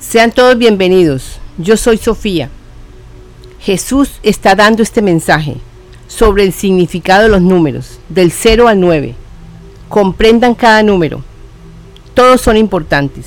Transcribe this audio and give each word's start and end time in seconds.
Sean 0.00 0.30
todos 0.30 0.56
bienvenidos. 0.56 1.40
Yo 1.58 1.76
soy 1.76 1.98
Sofía. 1.98 2.50
Jesús 3.58 4.20
está 4.22 4.54
dando 4.54 4.84
este 4.84 5.02
mensaje 5.02 5.56
sobre 6.06 6.44
el 6.44 6.52
significado 6.52 7.24
de 7.24 7.28
los 7.28 7.42
números, 7.42 7.98
del 8.08 8.30
0 8.30 8.68
al 8.68 8.78
9. 8.78 9.16
Comprendan 9.88 10.54
cada 10.54 10.84
número. 10.84 11.24
Todos 12.14 12.40
son 12.40 12.56
importantes. 12.56 13.26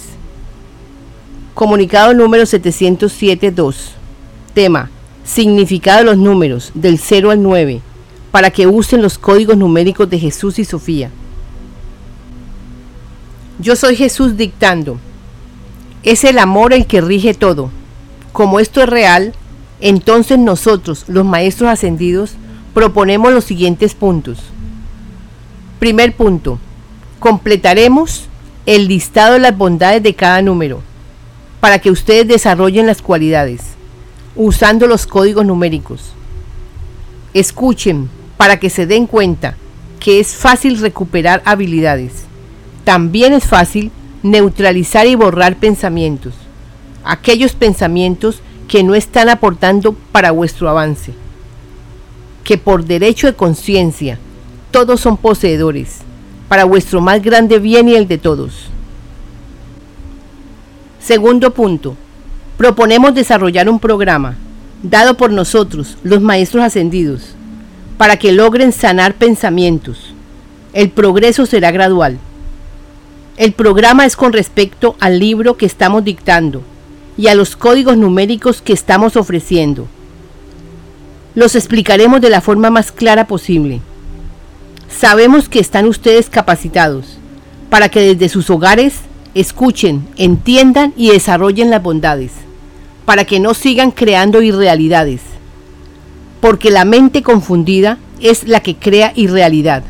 Comunicado 1.54 2.14
número 2.14 2.44
707.2. 2.44 3.76
Tema. 4.54 4.90
Significado 5.26 6.00
de 6.00 6.06
los 6.06 6.18
números, 6.18 6.72
del 6.74 7.00
0 7.00 7.32
al 7.32 7.44
9, 7.44 7.82
para 8.32 8.50
que 8.50 8.66
usen 8.66 9.02
los 9.02 9.18
códigos 9.18 9.58
numéricos 9.58 10.10
de 10.10 10.20
Jesús 10.20 10.58
y 10.58 10.64
Sofía. 10.64 11.12
Yo 13.60 13.76
soy 13.76 13.98
Jesús 13.98 14.38
dictando. 14.38 14.98
Es 16.04 16.24
el 16.24 16.40
amor 16.40 16.74
el 16.74 16.88
que 16.88 17.02
rige 17.02 17.34
todo. 17.34 17.70
Como 18.32 18.60
esto 18.60 18.82
es 18.82 18.90
real, 18.90 19.34
entonces 19.80 20.40
nosotros, 20.40 21.06
los 21.08 21.26
maestros 21.26 21.70
ascendidos, 21.70 22.34
proponemos 22.74 23.34
los 23.34 23.44
siguientes 23.44 23.94
puntos. 23.94 24.40
Primer 25.80 26.16
punto. 26.16 26.60
Completaremos 27.20 28.28
el 28.66 28.88
listado 28.88 29.34
de 29.34 29.40
las 29.40 29.58
bondades 29.58 30.02
de 30.02 30.16
cada 30.16 30.42
número 30.42 30.82
para 31.60 31.80
que 31.80 31.92
ustedes 31.92 32.28
desarrollen 32.28 32.88
las 32.88 33.02
cualidades 33.02 33.62
usando 34.36 34.88
los 34.88 35.06
códigos 35.06 35.46
numéricos. 35.46 36.14
Escuchen 37.34 38.10
para 38.38 38.60
que 38.60 38.70
se 38.70 38.86
den 38.86 39.08
cuenta 39.08 39.56
que 40.00 40.20
es 40.20 40.36
fácil 40.36 40.80
recuperar 40.80 41.42
habilidades. 41.46 42.24
También 42.84 43.34
es 43.34 43.46
fácil 43.46 43.92
neutralizar 44.24 45.08
y 45.08 45.16
borrar 45.16 45.56
pensamientos, 45.58 46.34
aquellos 47.04 47.54
pensamientos 47.54 48.42
que 48.68 48.84
no 48.84 48.96
están 48.96 49.30
aportando 49.30 49.94
para 50.12 50.32
vuestro 50.32 50.70
avance, 50.70 51.14
que 52.44 52.58
por 52.58 52.86
derecho 52.86 53.28
de 53.28 53.34
conciencia 53.34 54.18
todos 54.72 55.02
son 55.02 55.18
poseedores, 55.18 56.00
para 56.48 56.64
vuestro 56.66 57.02
más 57.02 57.22
grande 57.22 57.60
bien 57.60 57.90
y 57.90 57.96
el 57.96 58.08
de 58.08 58.18
todos. 58.18 58.70
Segundo 61.00 61.52
punto, 61.52 61.96
proponemos 62.58 63.16
desarrollar 63.16 63.70
un 63.70 63.80
programa 63.80 64.36
dado 64.84 65.16
por 65.16 65.32
nosotros, 65.32 65.98
los 66.04 66.22
maestros 66.22 66.64
ascendidos, 66.64 67.36
para 67.98 68.18
que 68.18 68.32
logren 68.32 68.72
sanar 68.72 69.16
pensamientos. 69.16 70.14
El 70.74 70.90
progreso 70.90 71.46
será 71.46 71.72
gradual. 71.72 72.18
El 73.42 73.54
programa 73.54 74.06
es 74.06 74.16
con 74.16 74.34
respecto 74.34 74.96
al 75.00 75.18
libro 75.18 75.58
que 75.58 75.66
estamos 75.66 76.04
dictando 76.04 76.62
y 77.18 77.26
a 77.26 77.34
los 77.34 77.56
códigos 77.56 77.98
numéricos 77.98 78.62
que 78.62 78.72
estamos 78.72 79.16
ofreciendo. 79.16 79.88
Los 81.34 81.56
explicaremos 81.56 82.22
de 82.22 82.30
la 82.30 82.42
forma 82.42 82.70
más 82.70 82.92
clara 82.92 83.26
posible. 83.26 83.82
Sabemos 84.96 85.50
que 85.50 85.58
están 85.60 85.88
ustedes 85.88 86.30
capacitados 86.30 87.18
para 87.72 87.90
que 87.90 88.14
desde 88.14 88.30
sus 88.30 88.48
hogares 88.52 88.98
escuchen, 89.34 90.08
entiendan 90.18 90.94
y 90.96 91.10
desarrollen 91.10 91.72
las 91.72 91.82
bondades, 91.82 92.34
para 93.08 93.26
que 93.26 93.40
no 93.40 93.56
sigan 93.56 93.90
creando 93.90 94.44
irrealidades, 94.44 95.22
porque 96.42 96.70
la 96.70 96.86
mente 96.86 97.24
confundida 97.24 97.98
es 98.20 98.48
la 98.48 98.60
que 98.60 98.76
crea 98.76 99.14
irrealidad. 99.16 99.82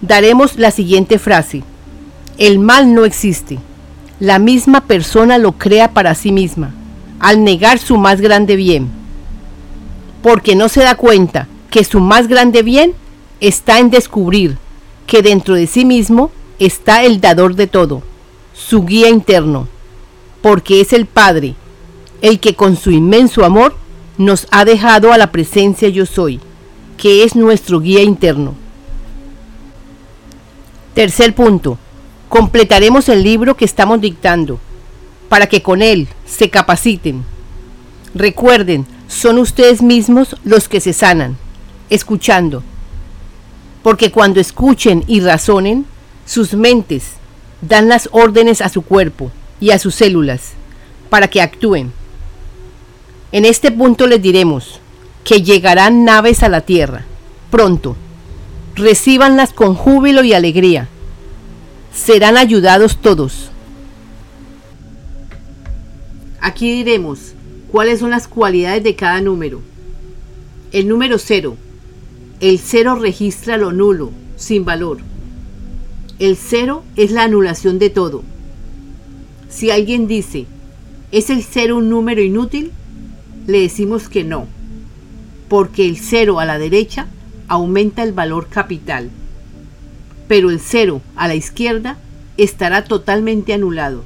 Daremos 0.00 0.56
la 0.56 0.70
siguiente 0.70 1.18
frase. 1.18 1.62
El 2.38 2.58
mal 2.58 2.94
no 2.94 3.04
existe. 3.04 3.58
La 4.20 4.38
misma 4.38 4.82
persona 4.82 5.38
lo 5.38 5.52
crea 5.52 5.92
para 5.92 6.14
sí 6.14 6.32
misma, 6.32 6.74
al 7.18 7.44
negar 7.44 7.78
su 7.78 7.96
más 7.96 8.20
grande 8.20 8.56
bien. 8.56 8.88
Porque 10.22 10.54
no 10.54 10.68
se 10.68 10.82
da 10.82 10.96
cuenta 10.96 11.48
que 11.70 11.84
su 11.84 12.00
más 12.00 12.28
grande 12.28 12.62
bien 12.62 12.94
está 13.40 13.78
en 13.78 13.90
descubrir 13.90 14.58
que 15.06 15.22
dentro 15.22 15.54
de 15.54 15.66
sí 15.66 15.84
mismo 15.84 16.30
está 16.58 17.04
el 17.04 17.20
dador 17.20 17.54
de 17.54 17.66
todo, 17.66 18.02
su 18.54 18.84
guía 18.84 19.08
interno, 19.08 19.68
porque 20.42 20.80
es 20.80 20.92
el 20.92 21.06
Padre, 21.06 21.54
el 22.22 22.40
que 22.40 22.54
con 22.54 22.76
su 22.76 22.90
inmenso 22.90 23.44
amor 23.44 23.76
nos 24.18 24.46
ha 24.50 24.64
dejado 24.64 25.12
a 25.12 25.18
la 25.18 25.30
presencia 25.30 25.88
yo 25.88 26.06
soy, 26.06 26.40
que 26.96 27.24
es 27.24 27.36
nuestro 27.36 27.80
guía 27.80 28.02
interno. 28.02 28.54
Tercer 30.94 31.34
punto, 31.34 31.78
completaremos 32.28 33.08
el 33.08 33.22
libro 33.22 33.56
que 33.56 33.64
estamos 33.64 34.00
dictando, 34.00 34.58
para 35.28 35.46
que 35.48 35.62
con 35.62 35.82
él 35.82 36.08
se 36.26 36.50
capaciten. 36.50 37.24
Recuerden, 38.14 38.86
son 39.08 39.38
ustedes 39.38 39.82
mismos 39.82 40.36
los 40.44 40.68
que 40.68 40.80
se 40.80 40.92
sanan, 40.92 41.36
escuchando. 41.90 42.62
Porque 43.82 44.10
cuando 44.10 44.40
escuchen 44.40 45.04
y 45.06 45.20
razonen, 45.20 45.86
sus 46.24 46.54
mentes 46.54 47.12
dan 47.60 47.88
las 47.88 48.08
órdenes 48.12 48.60
a 48.60 48.68
su 48.68 48.82
cuerpo 48.82 49.30
y 49.60 49.70
a 49.70 49.78
sus 49.78 49.94
células 49.94 50.52
para 51.08 51.28
que 51.28 51.40
actúen. 51.40 51.92
En 53.32 53.44
este 53.44 53.70
punto 53.70 54.06
les 54.06 54.20
diremos 54.20 54.80
que 55.24 55.42
llegarán 55.42 56.04
naves 56.04 56.42
a 56.42 56.48
la 56.48 56.62
Tierra, 56.62 57.04
pronto. 57.50 57.96
Recíbanlas 58.74 59.52
con 59.52 59.74
júbilo 59.74 60.22
y 60.22 60.32
alegría 60.32 60.88
serán 61.96 62.36
ayudados 62.36 62.98
todos. 62.98 63.50
Aquí 66.40 66.70
diremos 66.70 67.32
cuáles 67.72 68.00
son 68.00 68.10
las 68.10 68.28
cualidades 68.28 68.84
de 68.84 68.94
cada 68.94 69.20
número. 69.20 69.62
El 70.72 70.88
número 70.88 71.18
0. 71.18 71.56
El 72.40 72.58
0 72.58 72.96
registra 72.96 73.56
lo 73.56 73.72
nulo, 73.72 74.12
sin 74.36 74.64
valor. 74.64 74.98
El 76.18 76.36
0 76.36 76.84
es 76.96 77.10
la 77.10 77.24
anulación 77.24 77.78
de 77.78 77.90
todo. 77.90 78.22
Si 79.48 79.70
alguien 79.70 80.06
dice, 80.06 80.46
¿es 81.12 81.30
el 81.30 81.42
0 81.42 81.78
un 81.78 81.88
número 81.88 82.22
inútil? 82.22 82.72
Le 83.46 83.60
decimos 83.60 84.08
que 84.08 84.22
no, 84.22 84.46
porque 85.48 85.86
el 85.86 85.96
0 85.96 86.40
a 86.40 86.44
la 86.44 86.58
derecha 86.58 87.06
aumenta 87.48 88.02
el 88.02 88.12
valor 88.12 88.48
capital 88.48 89.10
pero 90.28 90.50
el 90.50 90.60
cero 90.60 91.00
a 91.14 91.28
la 91.28 91.34
izquierda 91.34 91.98
estará 92.36 92.84
totalmente 92.84 93.52
anulado. 93.52 94.04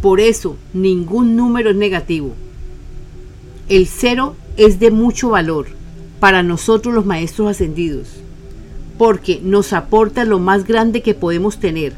Por 0.00 0.20
eso 0.20 0.56
ningún 0.72 1.36
número 1.36 1.70
es 1.70 1.76
negativo. 1.76 2.34
El 3.68 3.86
cero 3.86 4.36
es 4.56 4.78
de 4.78 4.90
mucho 4.90 5.30
valor 5.30 5.66
para 6.20 6.42
nosotros 6.42 6.94
los 6.94 7.06
maestros 7.06 7.48
ascendidos, 7.48 8.08
porque 8.98 9.40
nos 9.42 9.72
aporta 9.72 10.24
lo 10.24 10.38
más 10.38 10.64
grande 10.66 11.02
que 11.02 11.14
podemos 11.14 11.58
tener, 11.58 11.94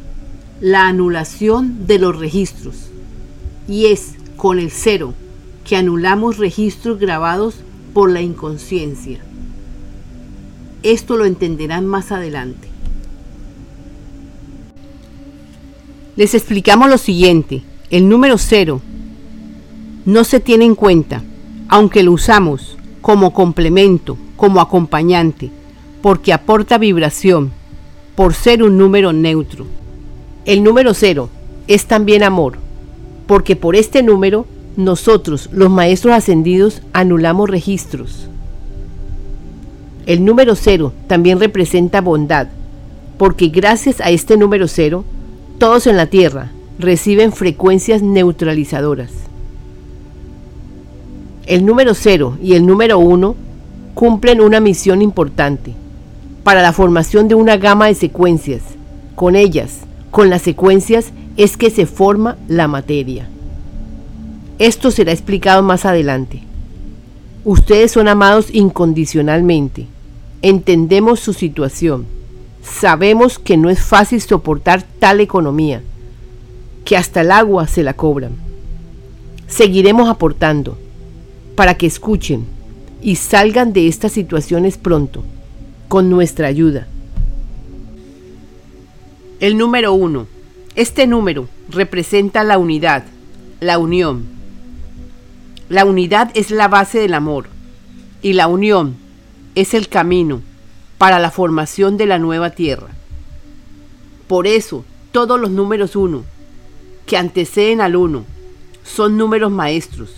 la 0.60 0.88
anulación 0.88 1.86
de 1.86 1.98
los 1.98 2.18
registros. 2.18 2.76
Y 3.68 3.86
es 3.86 4.14
con 4.36 4.58
el 4.58 4.70
cero 4.70 5.14
que 5.64 5.76
anulamos 5.76 6.38
registros 6.38 6.98
grabados 6.98 7.56
por 7.92 8.10
la 8.10 8.20
inconsciencia. 8.20 9.20
Esto 10.82 11.16
lo 11.16 11.24
entenderán 11.24 11.86
más 11.86 12.12
adelante. 12.12 12.68
Les 16.16 16.34
explicamos 16.34 16.88
lo 16.88 16.96
siguiente. 16.96 17.62
El 17.90 18.08
número 18.08 18.38
0 18.38 18.80
no 20.06 20.24
se 20.24 20.40
tiene 20.40 20.64
en 20.64 20.74
cuenta, 20.74 21.22
aunque 21.68 22.02
lo 22.02 22.12
usamos 22.12 22.78
como 23.02 23.34
complemento, 23.34 24.16
como 24.36 24.62
acompañante, 24.62 25.50
porque 26.00 26.32
aporta 26.32 26.78
vibración, 26.78 27.52
por 28.14 28.32
ser 28.32 28.62
un 28.62 28.78
número 28.78 29.12
neutro. 29.12 29.66
El 30.46 30.64
número 30.64 30.94
0 30.94 31.28
es 31.68 31.84
también 31.84 32.22
amor, 32.22 32.54
porque 33.26 33.54
por 33.54 33.76
este 33.76 34.02
número 34.02 34.46
nosotros, 34.76 35.50
los 35.52 35.68
maestros 35.68 36.14
ascendidos, 36.14 36.80
anulamos 36.94 37.50
registros. 37.50 38.28
El 40.06 40.24
número 40.24 40.54
0 40.54 40.94
también 41.08 41.40
representa 41.40 42.00
bondad, 42.00 42.48
porque 43.18 43.48
gracias 43.48 44.00
a 44.00 44.08
este 44.08 44.38
número 44.38 44.66
0 44.66 45.04
todos 45.58 45.86
en 45.86 45.96
la 45.96 46.06
Tierra 46.06 46.50
reciben 46.78 47.32
frecuencias 47.32 48.02
neutralizadoras. 48.02 49.10
El 51.46 51.64
número 51.64 51.94
0 51.94 52.38
y 52.42 52.54
el 52.54 52.66
número 52.66 52.98
1 52.98 53.34
cumplen 53.94 54.40
una 54.40 54.60
misión 54.60 55.00
importante 55.00 55.72
para 56.44 56.60
la 56.60 56.72
formación 56.72 57.28
de 57.28 57.34
una 57.34 57.56
gama 57.56 57.86
de 57.86 57.94
secuencias. 57.94 58.62
Con 59.14 59.34
ellas, 59.34 59.80
con 60.10 60.28
las 60.28 60.42
secuencias, 60.42 61.12
es 61.36 61.56
que 61.56 61.70
se 61.70 61.86
forma 61.86 62.36
la 62.48 62.68
materia. 62.68 63.28
Esto 64.58 64.90
será 64.90 65.12
explicado 65.12 65.62
más 65.62 65.84
adelante. 65.86 66.42
Ustedes 67.44 67.92
son 67.92 68.08
amados 68.08 68.48
incondicionalmente. 68.52 69.86
Entendemos 70.42 71.20
su 71.20 71.32
situación 71.32 72.15
Sabemos 72.66 73.38
que 73.38 73.56
no 73.56 73.70
es 73.70 73.80
fácil 73.80 74.20
soportar 74.20 74.82
tal 74.98 75.20
economía, 75.20 75.82
que 76.84 76.96
hasta 76.96 77.22
el 77.22 77.30
agua 77.30 77.66
se 77.68 77.82
la 77.82 77.94
cobran. 77.94 78.32
Seguiremos 79.46 80.08
aportando 80.08 80.76
para 81.54 81.78
que 81.78 81.86
escuchen 81.86 82.44
y 83.00 83.16
salgan 83.16 83.72
de 83.72 83.88
estas 83.88 84.12
situaciones 84.12 84.76
pronto, 84.76 85.22
con 85.88 86.10
nuestra 86.10 86.48
ayuda. 86.48 86.86
El 89.40 89.56
número 89.56 89.92
uno. 89.92 90.26
Este 90.74 91.06
número 91.06 91.48
representa 91.70 92.44
la 92.44 92.58
unidad, 92.58 93.04
la 93.60 93.78
unión. 93.78 94.26
La 95.70 95.86
unidad 95.86 96.30
es 96.34 96.50
la 96.50 96.68
base 96.68 96.98
del 96.98 97.14
amor 97.14 97.46
y 98.20 98.34
la 98.34 98.48
unión 98.48 98.96
es 99.54 99.72
el 99.72 99.88
camino 99.88 100.42
para 100.98 101.18
la 101.18 101.30
formación 101.30 101.96
de 101.96 102.06
la 102.06 102.18
nueva 102.18 102.50
tierra. 102.50 102.88
Por 104.28 104.46
eso, 104.46 104.84
todos 105.12 105.38
los 105.38 105.50
números 105.50 105.96
uno 105.96 106.24
que 107.06 107.16
anteceden 107.16 107.80
al 107.80 107.96
uno 107.96 108.24
son 108.84 109.16
números 109.16 109.50
maestros. 109.52 110.14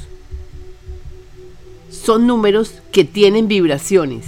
Son 1.90 2.26
números 2.26 2.74
que 2.92 3.04
tienen 3.04 3.48
vibraciones. 3.48 4.26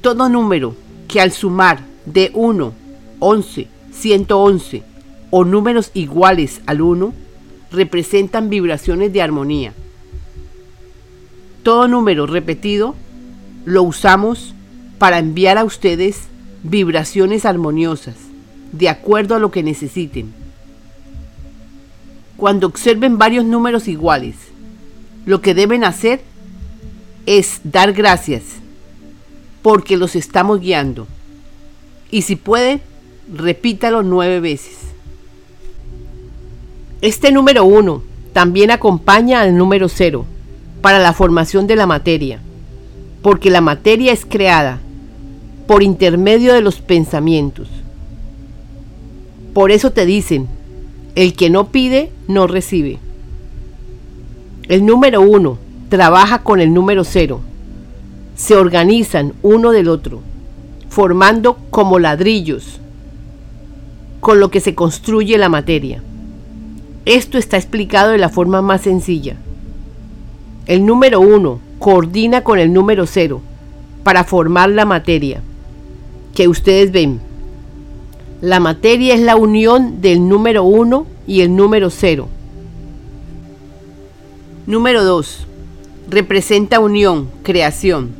Todo 0.00 0.28
número 0.28 0.74
que 1.08 1.20
al 1.20 1.32
sumar 1.32 1.80
de 2.06 2.30
1, 2.34 2.72
11, 3.20 3.68
111 3.92 4.82
o 5.30 5.44
números 5.44 5.90
iguales 5.94 6.60
al 6.66 6.80
1 6.80 7.14
representan 7.70 8.50
vibraciones 8.50 9.12
de 9.12 9.22
armonía. 9.22 9.72
Todo 11.62 11.88
número 11.88 12.26
repetido 12.26 12.94
lo 13.64 13.82
usamos 13.82 14.54
para 14.98 15.18
enviar 15.18 15.58
a 15.58 15.64
ustedes 15.64 16.28
vibraciones 16.62 17.44
armoniosas, 17.44 18.14
de 18.72 18.88
acuerdo 18.88 19.34
a 19.34 19.38
lo 19.38 19.50
que 19.50 19.62
necesiten. 19.62 20.32
Cuando 22.36 22.66
observen 22.66 23.18
varios 23.18 23.44
números 23.44 23.88
iguales, 23.88 24.36
lo 25.26 25.40
que 25.40 25.54
deben 25.54 25.84
hacer 25.84 26.22
es 27.26 27.60
dar 27.64 27.92
gracias, 27.92 28.42
porque 29.62 29.96
los 29.96 30.16
estamos 30.16 30.60
guiando. 30.60 31.06
Y 32.10 32.22
si 32.22 32.36
pueden, 32.36 32.80
repítalo 33.32 34.02
nueve 34.02 34.40
veces. 34.40 34.78
Este 37.00 37.32
número 37.32 37.64
1 37.64 38.02
también 38.32 38.70
acompaña 38.70 39.40
al 39.40 39.56
número 39.56 39.88
0 39.88 40.24
para 40.80 40.98
la 40.98 41.12
formación 41.12 41.66
de 41.66 41.76
la 41.76 41.86
materia, 41.86 42.40
porque 43.22 43.50
la 43.50 43.60
materia 43.60 44.12
es 44.12 44.26
creada 44.26 44.80
por 45.66 45.82
intermedio 45.82 46.52
de 46.52 46.60
los 46.60 46.80
pensamientos. 46.80 47.68
Por 49.54 49.70
eso 49.70 49.92
te 49.92 50.04
dicen, 50.04 50.48
el 51.14 51.34
que 51.34 51.50
no 51.50 51.68
pide, 51.68 52.10
no 52.26 52.46
recibe. 52.46 52.98
El 54.68 54.84
número 54.84 55.20
1 55.20 55.58
trabaja 55.88 56.42
con 56.42 56.60
el 56.60 56.72
número 56.72 57.04
0. 57.04 57.40
Se 58.34 58.56
organizan 58.56 59.34
uno 59.42 59.70
del 59.70 59.88
otro, 59.88 60.20
formando 60.88 61.58
como 61.70 61.98
ladrillos, 61.98 62.80
con 64.20 64.40
lo 64.40 64.50
que 64.50 64.60
se 64.60 64.74
construye 64.74 65.36
la 65.38 65.48
materia. 65.48 66.02
Esto 67.04 67.38
está 67.38 67.56
explicado 67.56 68.10
de 68.10 68.18
la 68.18 68.30
forma 68.30 68.62
más 68.62 68.82
sencilla. 68.82 69.36
El 70.66 70.86
número 70.86 71.20
1 71.20 71.71
coordina 71.82 72.44
con 72.44 72.60
el 72.60 72.72
número 72.72 73.06
0 73.08 73.40
para 74.04 74.22
formar 74.22 74.70
la 74.70 74.84
materia 74.84 75.42
que 76.32 76.46
ustedes 76.46 76.92
ven. 76.92 77.20
La 78.40 78.60
materia 78.60 79.14
es 79.14 79.20
la 79.20 79.34
unión 79.34 80.00
del 80.00 80.28
número 80.28 80.62
1 80.62 81.06
y 81.26 81.40
el 81.40 81.56
número 81.56 81.90
0. 81.90 82.28
Número 84.64 85.02
2. 85.02 85.46
Representa 86.08 86.78
unión, 86.78 87.28
creación. 87.42 88.10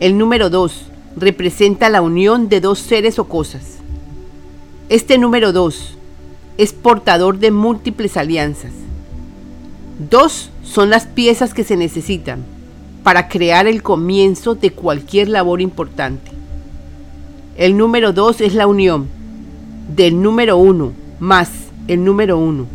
El 0.00 0.18
número 0.18 0.50
2 0.50 0.86
representa 1.16 1.88
la 1.88 2.02
unión 2.02 2.48
de 2.48 2.60
dos 2.60 2.80
seres 2.80 3.20
o 3.20 3.26
cosas. 3.26 3.76
Este 4.88 5.18
número 5.18 5.52
2 5.52 5.96
es 6.58 6.72
portador 6.72 7.38
de 7.38 7.52
múltiples 7.52 8.16
alianzas. 8.16 8.72
Dos 10.10 10.50
son 10.64 10.90
las 10.90 11.06
piezas 11.06 11.54
que 11.54 11.62
se 11.62 11.76
necesitan 11.76 12.55
para 13.06 13.28
crear 13.28 13.68
el 13.68 13.84
comienzo 13.84 14.56
de 14.56 14.72
cualquier 14.72 15.28
labor 15.28 15.60
importante. 15.60 16.32
El 17.56 17.76
número 17.76 18.12
dos 18.12 18.40
es 18.40 18.52
la 18.52 18.66
unión 18.66 19.06
del 19.94 20.20
número 20.20 20.56
uno 20.56 20.92
más 21.20 21.48
el 21.86 22.02
número 22.02 22.36
uno. 22.36 22.66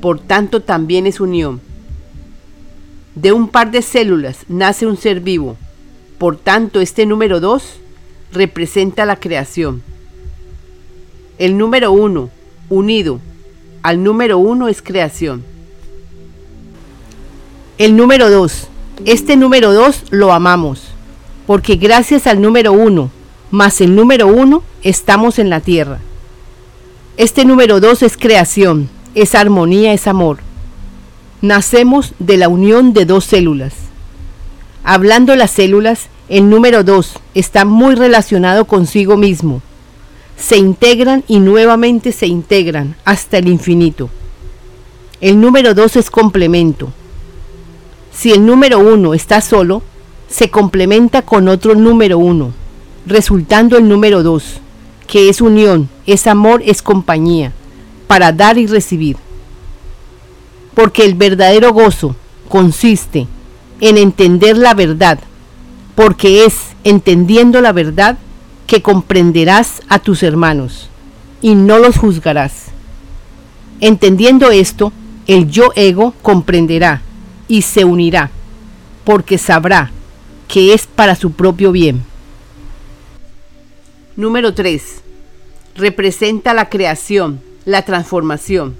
Por 0.00 0.18
tanto, 0.18 0.60
también 0.60 1.06
es 1.06 1.20
unión. 1.20 1.60
De 3.14 3.30
un 3.30 3.46
par 3.46 3.70
de 3.70 3.80
células 3.80 4.38
nace 4.48 4.88
un 4.88 4.96
ser 4.96 5.20
vivo. 5.20 5.56
Por 6.18 6.36
tanto, 6.36 6.80
este 6.80 7.06
número 7.06 7.38
dos 7.38 7.76
representa 8.32 9.06
la 9.06 9.14
creación. 9.14 9.84
El 11.38 11.56
número 11.56 11.92
uno 11.92 12.28
unido 12.70 13.20
al 13.84 14.02
número 14.02 14.38
uno 14.38 14.66
es 14.66 14.82
creación. 14.82 15.44
El 17.78 17.96
número 17.96 18.28
dos. 18.28 18.66
Este 19.04 19.36
número 19.36 19.72
dos 19.72 20.04
lo 20.10 20.32
amamos, 20.32 20.82
porque 21.46 21.76
gracias 21.76 22.26
al 22.26 22.40
número 22.40 22.72
uno 22.72 23.10
más 23.50 23.80
el 23.80 23.94
número 23.94 24.26
uno 24.26 24.62
estamos 24.82 25.38
en 25.38 25.50
la 25.50 25.60
tierra. 25.60 26.00
Este 27.16 27.44
número 27.44 27.78
dos 27.80 28.02
es 28.02 28.16
creación, 28.16 28.88
es 29.14 29.34
armonía, 29.34 29.92
es 29.92 30.06
amor. 30.06 30.38
Nacemos 31.42 32.12
de 32.18 32.36
la 32.38 32.48
unión 32.48 32.92
de 32.92 33.04
dos 33.04 33.24
células. 33.24 33.74
Hablando 34.82 35.36
las 35.36 35.52
células, 35.52 36.08
el 36.28 36.50
número 36.50 36.82
dos 36.82 37.20
está 37.34 37.64
muy 37.64 37.94
relacionado 37.94 38.64
consigo 38.64 39.16
mismo 39.16 39.62
se 40.36 40.58
integran 40.58 41.24
y 41.26 41.40
nuevamente 41.40 42.12
se 42.12 42.26
integran 42.26 42.96
hasta 43.04 43.38
el 43.38 43.48
infinito. 43.48 44.10
El 45.20 45.40
número 45.40 45.74
2 45.74 45.96
es 45.96 46.10
complemento. 46.10 46.92
Si 48.16 48.32
el 48.32 48.46
número 48.46 48.78
1 48.78 49.12
está 49.12 49.42
solo, 49.42 49.82
se 50.26 50.48
complementa 50.48 51.20
con 51.20 51.48
otro 51.48 51.74
número 51.74 52.16
1, 52.16 52.50
resultando 53.04 53.76
el 53.76 53.86
número 53.86 54.22
2, 54.22 54.54
que 55.06 55.28
es 55.28 55.42
unión, 55.42 55.90
es 56.06 56.26
amor, 56.26 56.62
es 56.64 56.80
compañía, 56.80 57.52
para 58.06 58.32
dar 58.32 58.56
y 58.56 58.66
recibir. 58.66 59.18
Porque 60.74 61.04
el 61.04 61.14
verdadero 61.14 61.74
gozo 61.74 62.16
consiste 62.48 63.26
en 63.80 63.98
entender 63.98 64.56
la 64.56 64.72
verdad, 64.72 65.18
porque 65.94 66.46
es 66.46 66.74
entendiendo 66.84 67.60
la 67.60 67.72
verdad 67.72 68.16
que 68.66 68.80
comprenderás 68.80 69.82
a 69.90 69.98
tus 69.98 70.22
hermanos 70.22 70.88
y 71.42 71.54
no 71.54 71.78
los 71.78 71.98
juzgarás. 71.98 72.68
Entendiendo 73.80 74.50
esto, 74.50 74.90
el 75.26 75.50
yo 75.50 75.70
ego 75.76 76.14
comprenderá 76.22 77.02
y 77.48 77.62
se 77.62 77.84
unirá, 77.84 78.30
porque 79.04 79.38
sabrá 79.38 79.90
que 80.48 80.74
es 80.74 80.86
para 80.86 81.16
su 81.16 81.32
propio 81.32 81.72
bien. 81.72 82.02
Número 84.16 84.54
3. 84.54 85.02
Representa 85.74 86.54
la 86.54 86.68
creación, 86.68 87.40
la 87.64 87.82
transformación. 87.82 88.76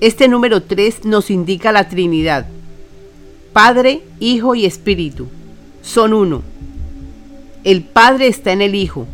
Este 0.00 0.28
número 0.28 0.62
3 0.62 1.04
nos 1.04 1.30
indica 1.30 1.72
la 1.72 1.88
Trinidad. 1.88 2.46
Padre, 3.52 4.02
Hijo 4.18 4.54
y 4.54 4.64
Espíritu 4.64 5.28
son 5.82 6.12
uno 6.12 6.42
el 7.62 7.82
Padre 7.82 8.26
está 8.26 8.52
en 8.52 8.62
el 8.62 8.74
Hijo 8.74 9.06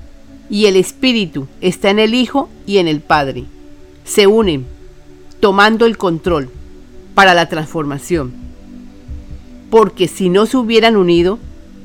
y 0.48 0.66
el 0.66 0.76
Espíritu 0.76 1.48
está 1.60 1.90
en 1.90 1.98
el 1.98 2.14
Hijo 2.14 2.48
y 2.64 2.78
en 2.78 2.86
el 2.86 3.00
Padre. 3.00 3.44
Se 4.04 4.28
unen, 4.28 4.66
tomando 5.40 5.84
el 5.84 5.98
control 5.98 6.48
para 7.16 7.34
la 7.34 7.48
transformación. 7.48 8.32
Porque 9.70 10.08
si 10.08 10.28
no 10.28 10.46
se 10.46 10.56
hubieran 10.56 10.96
unido, 10.96 11.38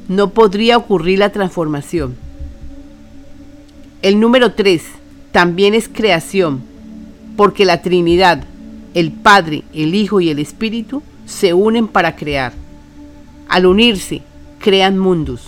no 0.08 0.32
podría 0.32 0.78
ocurrir 0.78 1.20
la 1.20 1.32
transformación. 1.32 2.16
El 4.02 4.20
número 4.20 4.54
3 4.54 4.82
también 5.32 5.74
es 5.74 5.88
creación, 5.88 6.62
porque 7.38 7.66
la 7.66 7.82
Trinidad, 7.82 8.44
el 8.94 9.12
Padre, 9.12 9.64
el 9.74 9.96
Hijo 9.96 10.20
y 10.22 10.30
el 10.30 10.40
Espíritu 10.40 11.02
se 11.26 11.54
unen 11.54 11.88
para 11.88 12.16
crear. 12.16 12.54
Al 13.48 13.66
unirse, 13.66 14.22
crean 14.60 14.98
mundos. 14.98 15.42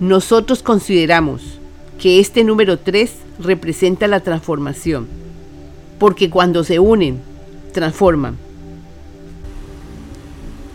Nosotros 0.00 0.62
consideramos 0.62 1.42
que 1.98 2.20
este 2.20 2.44
número 2.44 2.78
3 2.78 3.12
representa 3.38 4.08
la 4.08 4.20
transformación, 4.20 5.06
porque 5.98 6.30
cuando 6.30 6.64
se 6.64 6.78
unen, 6.78 7.20
transforman. 7.72 8.36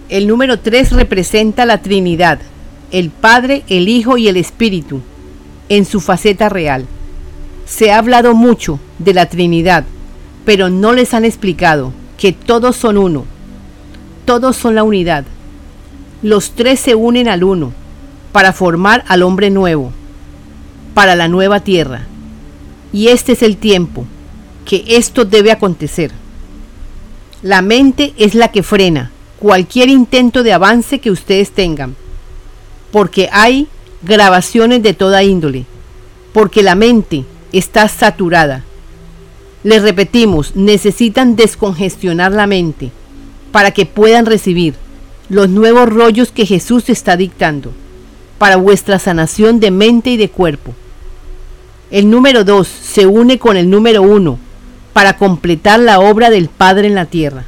El 0.10 0.26
número 0.26 0.58
3 0.60 0.94
representa 0.94 1.68
la 1.68 1.84
Trinidad, 1.84 2.40
el 2.90 3.12
Padre, 3.12 3.64
el 3.70 3.88
Hijo 3.88 4.18
y 4.18 4.28
el 4.28 4.38
Espíritu, 4.38 5.02
en 5.70 5.86
su 5.86 6.02
faceta 6.02 6.50
real. 6.50 6.88
Se 7.68 7.92
ha 7.92 8.00
hablado 8.00 8.34
mucho 8.34 8.80
de 8.98 9.14
la 9.14 9.28
Trinidad, 9.28 9.84
pero 10.46 10.72
no 10.72 10.94
les 10.94 11.14
han 11.14 11.26
explicado 11.26 11.94
que 12.18 12.34
todos 12.34 12.76
son 12.76 12.98
uno. 12.98 13.26
Todos 14.26 14.56
son 14.56 14.74
la 14.74 14.84
unidad. 14.84 15.26
Los 16.24 16.52
tres 16.52 16.80
se 16.80 16.96
unen 16.96 17.28
al 17.28 17.44
uno 17.44 17.72
para 18.32 18.52
formar 18.52 19.06
al 19.08 19.22
hombre 19.22 19.52
nuevo, 19.52 19.92
para 20.96 21.16
la 21.16 21.28
nueva 21.28 21.60
tierra. 21.60 22.08
Y 22.92 23.10
este 23.10 23.34
es 23.34 23.44
el 23.44 23.58
tiempo 23.58 24.08
que 24.66 24.86
esto 24.88 25.24
debe 25.24 25.52
acontecer. 25.52 26.12
La 27.44 27.62
mente 27.62 28.16
es 28.18 28.34
la 28.34 28.48
que 28.48 28.64
frena 28.64 29.12
cualquier 29.40 29.90
intento 29.90 30.44
de 30.44 30.54
avance 30.54 31.00
que 31.00 31.12
ustedes 31.12 31.52
tengan, 31.52 31.96
porque 32.92 33.30
hay 33.32 33.68
grabaciones 34.02 34.84
de 34.84 34.94
toda 34.94 35.24
índole, 35.24 35.66
porque 36.34 36.62
la 36.62 36.76
mente 36.76 37.24
está 37.54 37.88
saturada. 37.88 38.64
Les 39.64 39.82
repetimos, 39.82 40.56
necesitan 40.56 41.36
descongestionar 41.36 42.32
la 42.32 42.48
mente 42.48 42.92
para 43.52 43.72
que 43.72 43.86
puedan 43.86 44.26
recibir 44.26 44.76
los 45.30 45.50
nuevos 45.50 45.88
rollos 45.90 46.32
que 46.32 46.46
Jesús 46.46 46.90
está 46.90 47.18
dictando 47.18 47.72
para 48.38 48.58
vuestra 48.58 49.00
sanación 49.00 49.60
de 49.60 49.72
mente 49.72 50.12
y 50.12 50.18
de 50.18 50.30
cuerpo. 50.30 50.74
El 51.92 52.10
número 52.10 52.44
2 52.44 52.68
se 52.68 53.06
une 53.06 53.40
con 53.40 53.58
el 53.58 53.70
número 53.70 54.02
1 54.02 54.38
para 54.94 55.18
completar 55.18 55.80
la 55.80 56.00
obra 56.00 56.30
del 56.30 56.50
Padre 56.50 56.88
en 56.88 56.96
la 56.96 57.06
tierra. 57.06 57.46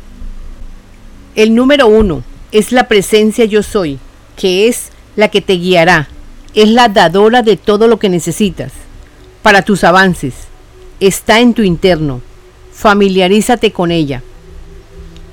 El 1.34 1.56
número 1.56 1.88
1 1.88 2.24
es 2.52 2.74
la 2.74 2.90
presencia 2.90 3.46
yo 3.46 3.64
soy, 3.64 4.00
que 4.36 4.68
es 4.68 4.90
la 5.16 5.30
que 5.30 5.40
te 5.40 5.54
guiará, 5.54 6.10
es 6.54 6.68
la 6.68 6.90
dadora 6.90 7.42
de 7.42 7.56
todo 7.56 7.88
lo 7.88 8.00
que 8.00 8.10
necesitas 8.10 8.74
para 9.42 9.62
tus 9.62 9.86
avances. 9.86 10.34
Está 11.00 11.40
en 11.40 11.54
tu 11.54 11.62
interno. 11.62 12.22
Familiarízate 12.74 13.72
con 13.72 13.92
ella. 13.92 14.22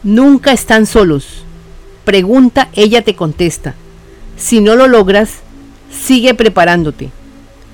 Nunca 0.04 0.52
están 0.52 0.86
solos. 0.86 1.44
Pregunta, 2.04 2.68
ella 2.74 3.02
te 3.02 3.16
contesta. 3.16 3.74
Si 4.36 4.60
no 4.60 4.76
lo 4.76 4.86
logras, 4.86 5.40
sigue 5.90 6.32
preparándote 6.34 7.10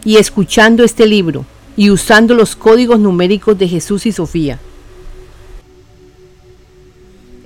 y 0.02 0.16
escuchando 0.16 0.82
este 0.82 1.06
libro 1.06 1.44
y 1.76 1.90
usando 1.90 2.34
los 2.34 2.56
códigos 2.56 2.98
numéricos 2.98 3.58
de 3.58 3.68
Jesús 3.68 4.06
y 4.06 4.12
Sofía. 4.12 4.58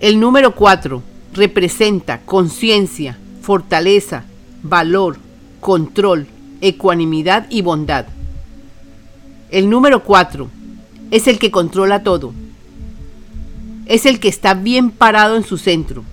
El 0.01 0.21
número 0.21 0.55
4 0.55 1.03
representa 1.35 2.21
conciencia, 2.21 3.19
fortaleza, 3.43 4.23
valor, 4.63 5.17
control, 5.59 6.29
ecuanimidad 6.61 7.49
y 7.51 7.63
bondad. 7.63 8.07
El 9.51 9.69
número 9.69 10.05
4 10.05 10.49
es 11.11 11.27
el 11.27 11.41
que 11.41 11.51
controla 11.51 12.05
todo. 12.05 12.33
Es 13.87 14.07
el 14.07 14.21
que 14.21 14.29
está 14.29 14.55
bien 14.55 14.93
parado 14.93 15.35
en 15.35 15.43
su 15.43 15.59
centro. 15.59 16.05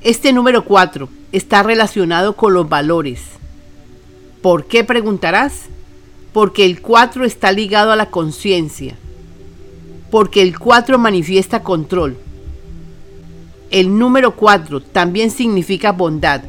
Este 0.00 0.32
número 0.32 0.64
4 0.64 1.10
está 1.32 1.62
relacionado 1.62 2.34
con 2.34 2.54
los 2.54 2.66
valores. 2.66 3.20
¿Por 4.40 4.64
qué 4.64 4.84
preguntarás? 4.84 5.64
Porque 6.32 6.64
el 6.64 6.80
4 6.80 7.26
está 7.26 7.52
ligado 7.52 7.92
a 7.92 7.96
la 7.96 8.08
conciencia. 8.08 8.96
Porque 10.10 10.40
el 10.40 10.58
4 10.58 10.98
manifiesta 10.98 11.62
control. 11.62 12.16
El 13.74 13.98
número 13.98 14.36
4 14.36 14.80
también 14.80 15.32
significa 15.32 15.90
bondad, 15.90 16.42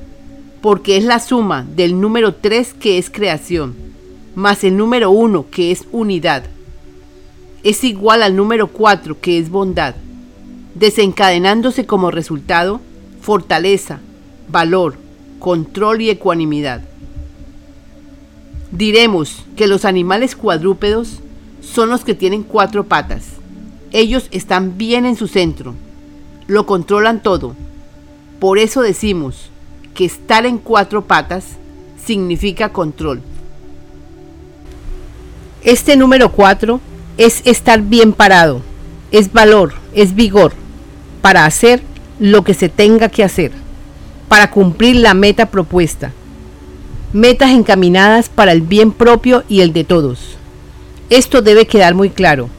porque 0.61 0.95
es 0.95 1.03
la 1.03 1.19
suma 1.19 1.65
del 1.75 1.99
número 1.99 2.35
3 2.35 2.75
que 2.75 2.99
es 2.99 3.09
creación 3.09 3.85
más 4.35 4.63
el 4.65 4.75
número 4.77 5.09
1 5.11 5.45
que 5.49 5.71
es 5.71 5.85
unidad, 5.91 6.43
es 7.63 7.83
igual 7.83 8.21
al 8.21 8.35
número 8.35 8.67
4 8.67 9.19
que 9.19 9.39
es 9.39 9.49
bondad, 9.49 9.95
desencadenándose 10.75 11.85
como 11.87 12.11
resultado 12.11 12.81
fortaleza, 13.21 14.01
valor, 14.49 14.97
control 15.39 16.01
y 16.01 16.11
ecuanimidad. 16.11 16.81
Diremos 18.71 19.43
que 19.55 19.65
los 19.65 19.83
animales 19.83 20.35
cuadrúpedos 20.35 21.21
son 21.61 21.89
los 21.89 22.03
que 22.03 22.13
tienen 22.13 22.43
cuatro 22.43 22.83
patas. 22.83 23.23
Ellos 23.91 24.27
están 24.29 24.77
bien 24.77 25.05
en 25.07 25.15
su 25.15 25.27
centro, 25.27 25.73
lo 26.47 26.65
controlan 26.65 27.21
todo. 27.21 27.55
Por 28.39 28.57
eso 28.57 28.81
decimos 28.81 29.49
que 29.93 30.05
estar 30.05 30.45
en 30.45 30.57
cuatro 30.57 31.05
patas 31.05 31.57
significa 32.03 32.69
control. 32.69 33.21
Este 35.63 35.97
número 35.97 36.31
4 36.31 36.79
es 37.17 37.41
estar 37.45 37.81
bien 37.81 38.13
parado, 38.13 38.61
es 39.11 39.33
valor, 39.33 39.73
es 39.95 40.13
vigor 40.13 40.53
para 41.21 41.45
hacer 41.45 41.81
lo 42.19 42.43
que 42.43 42.53
se 42.53 42.69
tenga 42.69 43.09
que 43.09 43.23
hacer, 43.23 43.51
para 44.27 44.51
cumplir 44.51 44.97
la 44.97 45.15
meta 45.15 45.47
propuesta. 45.47 46.11
Metas 47.13 47.49
encaminadas 47.49 48.29
para 48.29 48.51
el 48.51 48.61
bien 48.61 48.91
propio 48.91 49.43
y 49.49 49.61
el 49.61 49.73
de 49.73 49.85
todos. 49.85 50.37
Esto 51.09 51.41
debe 51.41 51.65
quedar 51.65 51.95
muy 51.95 52.11
claro. 52.11 52.49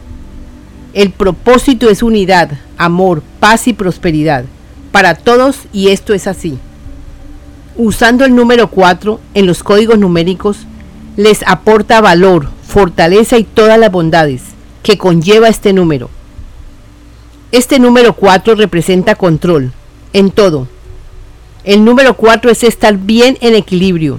El 0.97 1.11
propósito 1.11 1.91
es 1.91 2.03
unidad, 2.03 2.53
amor, 2.79 3.23
paz 3.39 3.69
y 3.69 3.75
prosperidad 3.75 4.47
para 4.93 5.15
todos 5.15 5.59
y 5.71 5.89
esto 5.89 6.15
es 6.15 6.27
así. 6.27 6.59
Usando 7.77 8.25
el 8.25 8.35
número 8.35 8.71
4 8.71 9.21
en 9.35 9.45
los 9.45 9.63
códigos 9.63 9.99
numéricos 9.99 10.61
les 11.19 11.43
aporta 11.47 12.01
valor, 12.01 12.49
fortaleza 12.67 13.37
y 13.37 13.45
todas 13.45 13.79
las 13.79 13.93
bondades 13.93 14.41
que 14.83 14.97
conlleva 14.97 15.51
este 15.51 15.75
número. 15.75 16.09
Este 17.53 17.79
número 17.79 18.15
4 18.15 18.55
representa 18.55 19.17
control 19.17 19.73
en 20.15 20.31
todo. 20.31 20.67
El 21.65 21.85
número 21.85 22.17
4 22.17 22.51
es 22.51 22.65
estar 22.65 22.97
bien 22.97 23.37
en 23.43 23.55
equilibrio. 23.55 24.19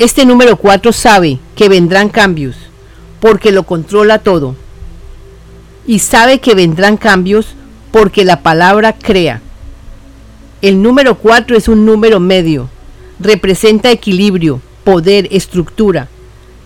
Este 0.00 0.26
número 0.26 0.56
4 0.56 0.92
sabe 0.92 1.38
que 1.54 1.68
vendrán 1.68 2.08
cambios 2.08 2.56
porque 3.20 3.52
lo 3.52 3.62
controla 3.62 4.18
todo. 4.18 4.56
Y 5.88 5.98
sabe 5.98 6.38
que 6.38 6.54
vendrán 6.54 6.96
cambios 6.96 7.56
porque 7.90 8.24
la 8.24 8.42
palabra 8.42 8.92
crea. 8.92 9.40
El 10.62 10.82
número 10.82 11.16
4 11.16 11.56
es 11.56 11.66
un 11.66 11.84
número 11.84 12.20
medio. 12.20 12.68
Representa 13.18 13.90
equilibrio, 13.90 14.60
poder, 14.84 15.26
estructura 15.32 16.08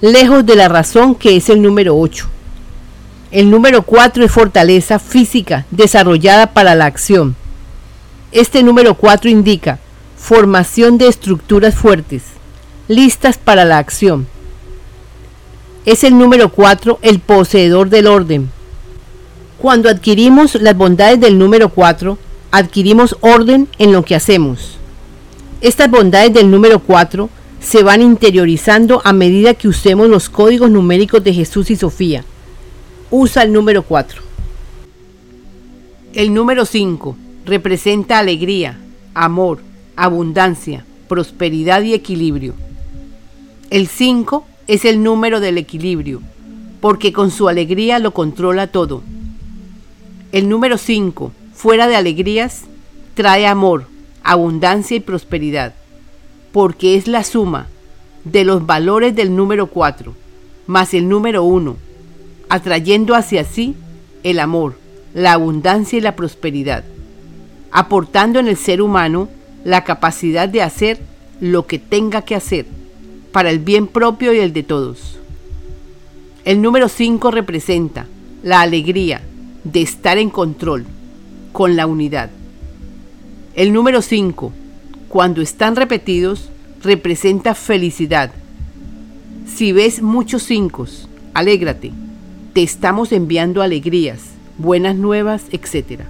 lejos 0.02 0.44
de 0.44 0.56
la 0.56 0.68
razón 0.68 1.14
que 1.14 1.36
es 1.36 1.48
el 1.48 1.62
número 1.62 1.96
8. 1.96 2.26
El 3.30 3.50
número 3.50 3.82
4 3.82 4.24
es 4.24 4.32
fortaleza 4.32 4.98
física 4.98 5.64
desarrollada 5.70 6.52
para 6.52 6.74
la 6.74 6.86
acción. 6.86 7.36
Este 8.32 8.64
número 8.64 8.94
4 8.94 9.30
indica 9.30 9.78
formación 10.18 10.98
de 10.98 11.06
estructuras 11.06 11.76
fuertes, 11.76 12.24
listas 12.88 13.38
para 13.38 13.64
la 13.64 13.78
acción. 13.78 14.26
Es 15.86 16.02
el 16.02 16.18
número 16.18 16.50
4 16.50 16.98
el 17.00 17.20
poseedor 17.20 17.88
del 17.88 18.08
orden. 18.08 18.50
Cuando 19.62 19.88
adquirimos 19.88 20.56
las 20.56 20.76
bondades 20.76 21.20
del 21.20 21.38
número 21.38 21.68
4, 21.68 22.18
adquirimos 22.50 23.16
orden 23.20 23.68
en 23.78 23.92
lo 23.92 24.04
que 24.04 24.16
hacemos. 24.16 24.76
Estas 25.60 25.88
bondades 25.88 26.34
del 26.34 26.50
número 26.50 26.80
4 26.80 27.30
se 27.60 27.84
van 27.84 28.02
interiorizando 28.02 29.00
a 29.04 29.12
medida 29.12 29.54
que 29.54 29.68
usemos 29.68 30.08
los 30.08 30.28
códigos 30.28 30.68
numéricos 30.68 31.22
de 31.22 31.32
Jesús 31.32 31.70
y 31.70 31.76
Sofía. 31.76 32.24
Usa 33.12 33.44
el 33.44 33.52
número 33.52 33.84
4. 33.84 34.20
El 36.12 36.34
número 36.34 36.64
5 36.64 37.16
representa 37.46 38.18
alegría, 38.18 38.80
amor, 39.14 39.60
abundancia, 39.94 40.84
prosperidad 41.06 41.82
y 41.82 41.94
equilibrio. 41.94 42.54
El 43.70 43.86
5 43.86 44.44
es 44.66 44.84
el 44.84 45.04
número 45.04 45.38
del 45.38 45.56
equilibrio, 45.56 46.20
porque 46.80 47.12
con 47.12 47.30
su 47.30 47.48
alegría 47.48 48.00
lo 48.00 48.12
controla 48.12 48.66
todo. 48.66 49.04
El 50.32 50.48
número 50.48 50.78
5, 50.78 51.32
fuera 51.54 51.86
de 51.88 51.96
alegrías, 51.96 52.62
trae 53.14 53.46
amor, 53.46 53.86
abundancia 54.24 54.96
y 54.96 55.00
prosperidad 55.00 55.74
porque 56.52 56.96
es 56.96 57.08
la 57.08 57.24
suma 57.24 57.66
de 58.24 58.44
los 58.44 58.64
valores 58.66 59.16
del 59.16 59.34
número 59.34 59.66
4 59.66 60.14
más 60.66 60.94
el 60.94 61.08
número 61.08 61.42
1, 61.42 61.76
atrayendo 62.48 63.16
hacia 63.16 63.44
sí 63.44 63.74
el 64.22 64.38
amor, 64.38 64.78
la 65.12 65.32
abundancia 65.32 65.98
y 65.98 66.00
la 66.00 66.14
prosperidad, 66.14 66.84
aportando 67.72 68.38
en 68.38 68.46
el 68.46 68.56
ser 68.56 68.80
humano 68.80 69.28
la 69.64 69.82
capacidad 69.82 70.48
de 70.48 70.62
hacer 70.62 71.00
lo 71.40 71.66
que 71.66 71.78
tenga 71.80 72.22
que 72.22 72.36
hacer 72.36 72.66
para 73.32 73.50
el 73.50 73.58
bien 73.58 73.88
propio 73.88 74.32
y 74.32 74.38
el 74.38 74.52
de 74.52 74.62
todos. 74.62 75.18
El 76.44 76.62
número 76.62 76.88
5 76.88 77.30
representa 77.32 78.06
la 78.42 78.60
alegría 78.60 79.22
de 79.64 79.82
estar 79.82 80.18
en 80.18 80.30
control 80.30 80.86
con 81.52 81.76
la 81.76 81.86
unidad. 81.86 82.30
El 83.54 83.72
número 83.72 84.02
5 84.02 84.52
cuando 85.12 85.42
están 85.42 85.76
repetidos, 85.76 86.48
representa 86.82 87.54
felicidad. 87.54 88.30
Si 89.46 89.70
ves 89.70 90.00
muchos 90.00 90.42
cinco, 90.42 90.86
alégrate, 91.34 91.92
te 92.54 92.62
estamos 92.62 93.12
enviando 93.12 93.60
alegrías, 93.60 94.20
buenas 94.56 94.96
nuevas, 94.96 95.42
etc. 95.52 96.04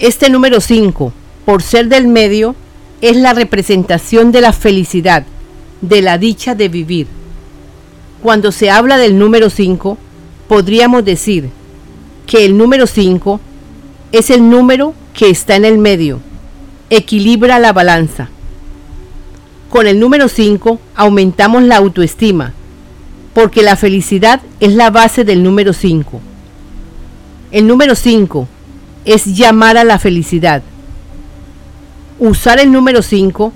Este 0.00 0.28
número 0.28 0.60
5, 0.60 1.12
por 1.44 1.62
ser 1.62 1.86
del 1.86 2.08
medio, 2.08 2.56
es 3.00 3.16
la 3.16 3.32
representación 3.32 4.32
de 4.32 4.40
la 4.40 4.52
felicidad, 4.52 5.24
de 5.82 6.02
la 6.02 6.18
dicha 6.18 6.56
de 6.56 6.68
vivir. 6.68 7.06
Cuando 8.24 8.50
se 8.50 8.70
habla 8.70 8.98
del 8.98 9.20
número 9.20 9.50
5, 9.50 9.96
podríamos 10.48 11.04
decir 11.04 11.50
que 12.26 12.44
el 12.44 12.56
número 12.56 12.86
5 12.86 13.40
es 14.12 14.30
el 14.30 14.48
número 14.48 14.94
que 15.12 15.30
está 15.30 15.56
en 15.56 15.64
el 15.64 15.78
medio, 15.78 16.20
equilibra 16.90 17.58
la 17.58 17.72
balanza. 17.72 18.28
Con 19.70 19.86
el 19.86 19.98
número 19.98 20.28
5 20.28 20.78
aumentamos 20.94 21.62
la 21.64 21.76
autoestima, 21.76 22.52
porque 23.32 23.62
la 23.62 23.76
felicidad 23.76 24.40
es 24.60 24.74
la 24.74 24.90
base 24.90 25.24
del 25.24 25.42
número 25.42 25.72
5. 25.72 26.20
El 27.50 27.66
número 27.66 27.94
5 27.94 28.48
es 29.04 29.26
llamar 29.26 29.76
a 29.76 29.84
la 29.84 29.98
felicidad. 29.98 30.62
Usar 32.18 32.60
el 32.60 32.70
número 32.70 33.02
5 33.02 33.52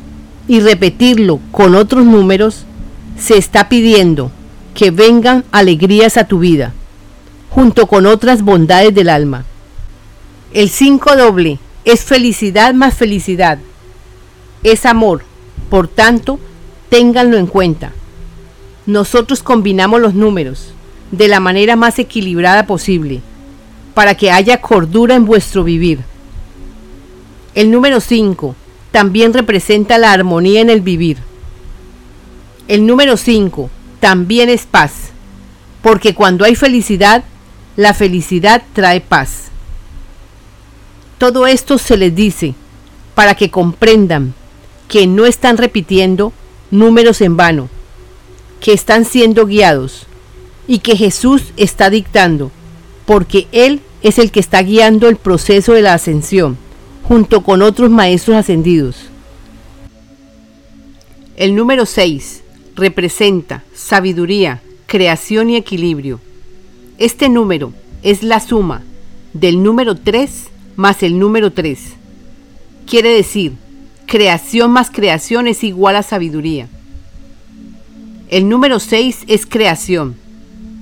y 0.49 0.61
repetirlo 0.61 1.41
con 1.53 1.75
otros 1.75 2.05
números, 2.05 2.65
se 3.19 3.37
está 3.37 3.69
pidiendo 3.69 4.31
que 4.75 4.91
vengan 4.91 5.45
alegrías 5.53 6.17
a 6.17 6.25
tu 6.25 6.39
vida, 6.39 6.73
junto 7.51 7.87
con 7.87 8.07
otras 8.07 8.43
bondades 8.43 8.95
del 8.95 9.09
alma. 9.09 9.45
El 10.53 10.71
5 10.71 11.17
doble 11.17 11.59
es 11.85 12.05
felicidad 12.05 12.75
más 12.75 12.95
felicidad. 12.95 13.59
Es 14.63 14.87
amor. 14.87 15.23
Por 15.71 15.89
tanto, 15.89 16.39
ténganlo 16.89 17.37
en 17.37 17.47
cuenta. 17.47 17.93
Nosotros 18.87 19.43
combinamos 19.43 20.01
los 20.01 20.15
números 20.15 20.73
de 21.11 21.29
la 21.29 21.41
manera 21.41 21.77
más 21.77 21.99
equilibrada 21.99 22.67
posible 22.67 23.21
para 23.95 24.15
que 24.15 24.31
haya 24.31 24.61
cordura 24.61 25.15
en 25.15 25.25
vuestro 25.25 25.65
vivir. 25.65 26.01
El 27.55 27.71
número 27.71 28.01
5 28.01 28.55
también 28.93 29.35
representa 29.35 29.99
la 29.99 30.13
armonía 30.13 30.61
en 30.61 30.71
el 30.71 30.81
vivir. 30.81 31.19
El 32.69 32.87
número 32.87 33.17
5 33.17 33.71
también 34.01 34.49
es 34.49 34.67
paz, 34.67 35.11
porque 35.83 36.15
cuando 36.15 36.45
hay 36.45 36.55
felicidad, 36.55 37.25
la 37.79 37.95
felicidad 37.95 38.65
trae 38.73 39.01
paz. 39.01 39.53
Todo 41.17 41.47
esto 41.47 41.79
se 41.79 41.97
les 41.97 42.13
dice 42.13 42.57
para 43.15 43.37
que 43.37 43.53
comprendan 43.53 44.35
que 44.89 45.07
no 45.07 45.27
están 45.27 45.57
repitiendo 45.57 46.33
números 46.73 47.21
en 47.21 47.37
vano, 47.37 47.69
que 48.61 48.73
están 48.73 49.05
siendo 49.05 49.47
guiados 49.47 50.09
y 50.67 50.81
que 50.81 50.97
Jesús 50.97 51.53
está 51.57 51.89
dictando, 51.89 52.51
porque 53.07 53.47
Él 53.53 53.81
es 54.03 54.19
el 54.19 54.33
que 54.33 54.41
está 54.41 54.61
guiando 54.61 55.09
el 55.09 55.15
proceso 55.15 55.73
de 55.73 55.83
la 55.83 55.95
ascensión 55.95 56.59
junto 57.05 57.45
con 57.45 57.63
otros 57.63 57.91
maestros 57.91 58.39
ascendidos. 58.39 58.97
El 61.37 61.55
número 61.55 61.87
6 61.87 62.43
representa 62.75 63.63
sabiduría, 63.73 64.63
creación 64.89 65.51
y 65.51 65.57
equilibrio. 65.57 66.19
Este 66.99 67.29
número 67.29 67.73
es 68.03 68.25
la 68.25 68.41
suma 68.41 68.83
del 69.33 69.63
número 69.63 69.95
3 69.95 70.49
más 70.75 71.05
el 71.05 71.19
número 71.19 71.53
3. 71.53 71.79
Quiere 72.87 73.11
decir, 73.11 73.53
creación 74.07 74.73
más 74.73 74.91
creación 74.91 75.47
es 75.47 75.63
igual 75.63 75.95
a 75.95 76.03
sabiduría. 76.03 76.69
El 78.31 78.49
número 78.49 78.81
6 78.81 79.25
es 79.29 79.47
creación, 79.47 80.17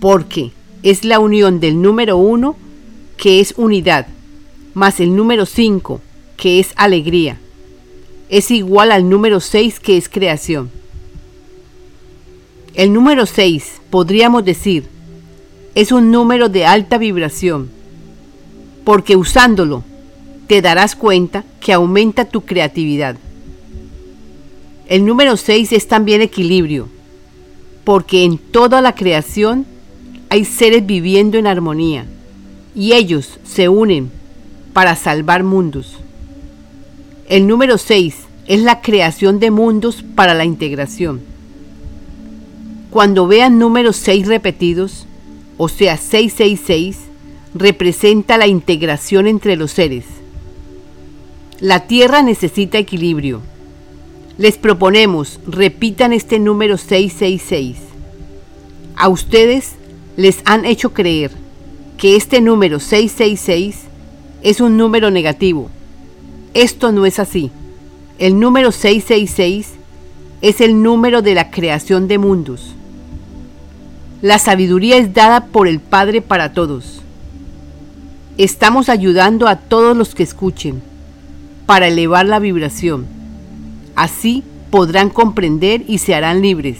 porque 0.00 0.52
es 0.82 1.04
la 1.04 1.18
unión 1.18 1.61
del 1.61 1.82
número 1.82 2.16
1, 2.16 2.56
que 3.18 3.40
es 3.40 3.52
unidad, 3.58 4.06
más 4.73 5.00
el 5.00 5.14
número 5.17 5.45
5, 5.45 6.00
que 6.38 6.60
es 6.60 6.73
alegría, 6.76 7.38
es 8.30 8.50
igual 8.50 8.90
al 8.90 9.08
número 9.08 9.40
6 9.40 9.80
que 9.80 9.97
es 9.99 10.08
creación. 10.08 10.71
El 12.75 12.93
número 12.93 13.26
6, 13.26 13.80
podríamos 13.90 14.45
decir, 14.45 14.96
es 15.76 15.93
un 15.93 16.10
número 16.10 16.49
de 16.49 16.65
alta 16.65 16.97
vibración, 16.97 17.69
porque 18.82 19.15
usándolo 19.15 19.84
te 20.47 20.62
darás 20.62 20.97
cuenta 20.97 21.45
que 21.60 21.75
aumenta 21.75 22.25
tu 22.25 22.47
creatividad. 22.47 23.17
El 24.89 25.04
número 25.04 25.36
6 25.36 25.73
es 25.73 25.86
también 25.86 26.23
equilibrio, 26.23 26.89
porque 27.84 28.25
en 28.25 28.39
toda 28.39 28.80
la 28.80 28.95
creación 28.95 29.67
hay 30.30 30.47
seres 30.47 30.86
viviendo 30.86 31.36
en 31.36 31.47
armonía 31.47 32.06
y 32.75 32.95
ellos 32.95 33.39
se 33.45 33.69
unen 33.69 34.10
para 34.73 34.97
salvar 34.97 35.45
mundos. 35.45 35.99
El 37.28 37.47
número 37.47 37.76
6 37.76 38.17
es 38.47 38.62
la 38.62 38.80
creación 38.80 39.41
de 39.41 39.50
mundos 39.50 40.02
para 40.15 40.32
la 40.32 40.47
integración. 40.47 41.21
Cuando 42.91 43.26
vean 43.26 43.58
números 43.58 43.97
6 43.97 44.26
repetidos, 44.26 45.06
o 45.56 45.69
sea 45.69 45.97
666, 45.97 46.99
representa 47.54 48.38
la 48.38 48.47
integración 48.47 49.26
entre 49.26 49.56
los 49.56 49.73
seres. 49.73 50.04
La 51.60 51.86
Tierra 51.86 52.23
necesita 52.23 52.78
equilibrio. 52.78 53.40
Les 54.38 54.58
proponemos, 54.58 55.40
repitan 55.47 56.12
este 56.12 56.38
número 56.38 56.76
666. 56.76 57.76
A 58.97 59.08
ustedes 59.08 59.73
les 60.16 60.40
han 60.45 60.64
hecho 60.64 60.92
creer 60.92 61.30
que 61.97 62.16
este 62.16 62.40
número 62.40 62.78
666 62.78 63.76
es 64.42 64.60
un 64.60 64.76
número 64.76 65.10
negativo 65.10 65.71
esto 66.56 66.90
no 66.90 67.04
es 67.04 67.19
así. 67.19 67.50
El 68.19 68.40
número 68.40 68.73
666 68.73 69.73
es 70.40 70.62
el 70.62 70.82
número 70.82 71.21
de 71.21 71.34
la 71.34 71.50
creación 71.50 72.08
de 72.08 72.16
mundos. 72.16 72.75
La 74.26 74.41
sabiduría 74.41 74.97
es 74.97 75.15
dada 75.15 75.47
por 75.47 75.69
el 75.69 75.78
Padre 75.78 76.21
para 76.21 76.52
todos. 76.52 77.00
Estamos 78.39 78.89
ayudando 78.89 79.47
a 79.47 79.54
todos 79.54 79.97
los 79.97 80.17
que 80.17 80.25
escuchen 80.25 80.82
para 81.65 81.86
elevar 81.86 82.26
la 82.26 82.41
vibración. 82.41 83.06
Así 83.95 84.43
podrán 84.73 85.10
comprender 85.10 85.84
y 85.86 85.99
se 85.99 86.17
harán 86.17 86.43
libres. 86.43 86.78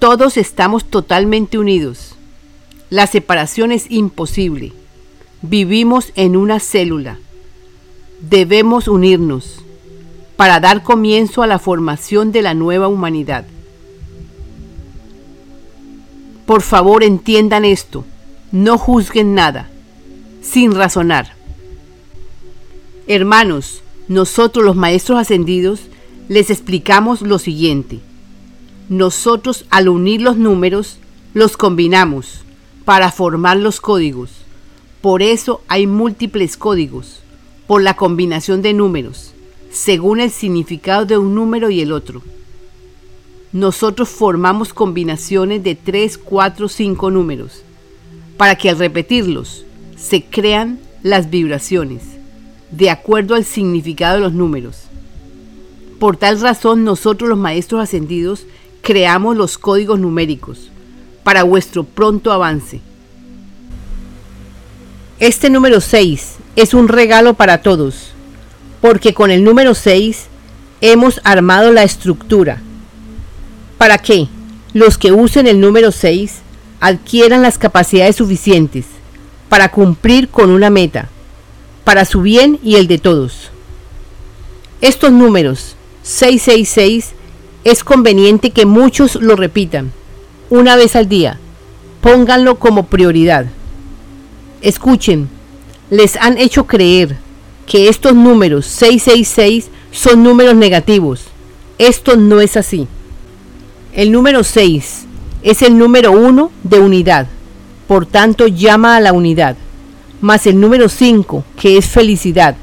Todos 0.00 0.38
estamos 0.38 0.86
totalmente 0.86 1.56
unidos. 1.56 2.16
La 2.90 3.06
separación 3.06 3.70
es 3.70 3.88
imposible. 3.92 4.72
Vivimos 5.40 6.10
en 6.16 6.34
una 6.34 6.58
célula 6.58 7.18
debemos 8.28 8.88
unirnos 8.88 9.60
para 10.34 10.58
dar 10.58 10.82
comienzo 10.82 11.44
a 11.44 11.46
la 11.46 11.60
formación 11.60 12.32
de 12.32 12.42
la 12.42 12.54
nueva 12.54 12.88
humanidad. 12.88 13.44
Por 16.46 16.62
favor 16.62 17.02
entiendan 17.02 17.64
esto, 17.64 18.04
no 18.52 18.76
juzguen 18.78 19.34
nada, 19.34 19.70
sin 20.42 20.74
razonar. 20.74 21.32
Hermanos, 23.06 23.82
nosotros 24.08 24.64
los 24.64 24.76
maestros 24.76 25.18
ascendidos 25.18 25.80
les 26.28 26.50
explicamos 26.50 27.22
lo 27.22 27.38
siguiente. 27.38 28.00
Nosotros 28.88 29.64
al 29.70 29.88
unir 29.88 30.20
los 30.20 30.36
números, 30.36 30.98
los 31.32 31.56
combinamos 31.56 32.44
para 32.84 33.10
formar 33.10 33.56
los 33.56 33.80
códigos. 33.80 34.30
Por 35.00 35.22
eso 35.22 35.62
hay 35.68 35.86
múltiples 35.86 36.56
códigos 36.56 37.20
por 37.66 37.82
la 37.82 37.96
combinación 37.96 38.60
de 38.60 38.74
números, 38.74 39.32
según 39.70 40.20
el 40.20 40.30
significado 40.30 41.06
de 41.06 41.16
un 41.16 41.34
número 41.34 41.70
y 41.70 41.80
el 41.80 41.92
otro. 41.92 42.22
Nosotros 43.54 44.08
formamos 44.08 44.74
combinaciones 44.74 45.62
de 45.62 45.76
3, 45.76 46.18
4, 46.18 46.68
5 46.68 47.10
números, 47.12 47.62
para 48.36 48.56
que 48.56 48.68
al 48.68 48.80
repetirlos 48.80 49.64
se 49.96 50.24
crean 50.24 50.80
las 51.04 51.30
vibraciones, 51.30 52.02
de 52.72 52.90
acuerdo 52.90 53.36
al 53.36 53.44
significado 53.44 54.16
de 54.16 54.22
los 54.22 54.32
números. 54.32 54.78
Por 56.00 56.16
tal 56.16 56.40
razón 56.40 56.82
nosotros 56.82 57.30
los 57.30 57.38
maestros 57.38 57.80
ascendidos 57.80 58.44
creamos 58.82 59.36
los 59.36 59.56
códigos 59.56 60.00
numéricos 60.00 60.72
para 61.22 61.44
vuestro 61.44 61.84
pronto 61.84 62.32
avance. 62.32 62.80
Este 65.20 65.48
número 65.48 65.80
6 65.80 66.38
es 66.56 66.74
un 66.74 66.88
regalo 66.88 67.34
para 67.34 67.62
todos, 67.62 68.14
porque 68.80 69.14
con 69.14 69.30
el 69.30 69.44
número 69.44 69.74
6 69.74 70.26
hemos 70.80 71.20
armado 71.22 71.70
la 71.70 71.84
estructura. 71.84 72.60
¿Para 73.78 73.98
que 73.98 74.28
Los 74.72 74.98
que 74.98 75.12
usen 75.12 75.46
el 75.46 75.60
número 75.60 75.92
6 75.92 76.32
adquieran 76.80 77.42
las 77.42 77.58
capacidades 77.58 78.16
suficientes 78.16 78.86
para 79.48 79.70
cumplir 79.70 80.28
con 80.28 80.50
una 80.50 80.68
meta, 80.68 81.08
para 81.84 82.04
su 82.04 82.22
bien 82.22 82.58
y 82.62 82.74
el 82.76 82.88
de 82.88 82.98
todos. 82.98 83.50
Estos 84.80 85.12
números 85.12 85.76
666 86.02 87.12
es 87.62 87.84
conveniente 87.84 88.50
que 88.50 88.66
muchos 88.66 89.14
lo 89.14 89.36
repitan, 89.36 89.92
una 90.50 90.76
vez 90.76 90.96
al 90.96 91.08
día. 91.08 91.38
Pónganlo 92.00 92.58
como 92.58 92.86
prioridad. 92.86 93.46
Escuchen, 94.60 95.28
les 95.88 96.16
han 96.16 96.36
hecho 96.36 96.66
creer 96.66 97.16
que 97.66 97.88
estos 97.88 98.14
números 98.14 98.66
666 98.66 99.70
son 99.90 100.22
números 100.22 100.54
negativos. 100.54 101.26
Esto 101.78 102.16
no 102.16 102.40
es 102.40 102.56
así. 102.56 102.88
El 103.94 104.10
número 104.10 104.42
6 104.42 105.06
es 105.44 105.62
el 105.62 105.78
número 105.78 106.10
1 106.10 106.50
de 106.64 106.80
unidad, 106.80 107.28
por 107.86 108.06
tanto 108.06 108.48
llama 108.48 108.96
a 108.96 109.00
la 109.00 109.12
unidad, 109.12 109.56
más 110.20 110.48
el 110.48 110.58
número 110.58 110.88
5, 110.88 111.44
que 111.56 111.78
es 111.78 111.86
felicidad. 111.86 112.56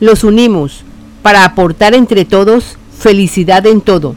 Los 0.00 0.22
unimos 0.22 0.82
para 1.22 1.46
aportar 1.46 1.94
entre 1.94 2.26
todos 2.26 2.76
felicidad 2.98 3.64
en 3.66 3.80
todo. 3.80 4.16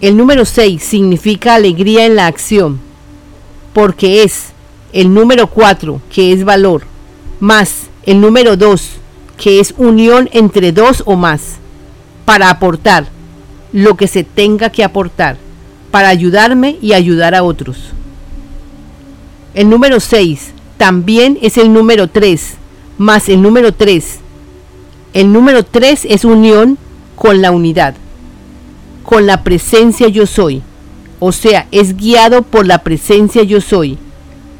El 0.00 0.16
número 0.16 0.44
6 0.44 0.80
significa 0.80 1.56
alegría 1.56 2.06
en 2.06 2.14
la 2.14 2.28
acción, 2.28 2.78
porque 3.72 4.22
es 4.22 4.50
el 4.92 5.12
número 5.12 5.48
4, 5.48 6.00
que 6.08 6.32
es 6.32 6.44
valor, 6.44 6.84
más 7.40 7.88
el 8.04 8.20
número 8.20 8.56
2, 8.56 8.90
que 9.38 9.58
es 9.58 9.74
unión 9.76 10.28
entre 10.32 10.70
dos 10.70 11.02
o 11.04 11.16
más, 11.16 11.56
para 12.24 12.48
aportar 12.48 13.13
lo 13.74 13.96
que 13.96 14.06
se 14.06 14.22
tenga 14.22 14.70
que 14.70 14.84
aportar, 14.84 15.36
para 15.90 16.08
ayudarme 16.08 16.78
y 16.80 16.92
ayudar 16.92 17.34
a 17.34 17.42
otros. 17.42 17.90
El 19.52 19.68
número 19.68 19.98
6 19.98 20.52
también 20.78 21.38
es 21.42 21.58
el 21.58 21.72
número 21.72 22.06
3, 22.06 22.54
más 22.98 23.28
el 23.28 23.42
número 23.42 23.72
3. 23.74 24.20
El 25.12 25.32
número 25.32 25.64
3 25.64 26.06
es 26.08 26.24
unión 26.24 26.78
con 27.16 27.42
la 27.42 27.50
unidad, 27.50 27.96
con 29.02 29.26
la 29.26 29.42
presencia 29.42 30.06
yo 30.06 30.26
soy. 30.26 30.62
O 31.18 31.32
sea, 31.32 31.66
es 31.72 31.96
guiado 31.96 32.42
por 32.42 32.66
la 32.66 32.78
presencia 32.78 33.42
yo 33.42 33.60
soy 33.60 33.98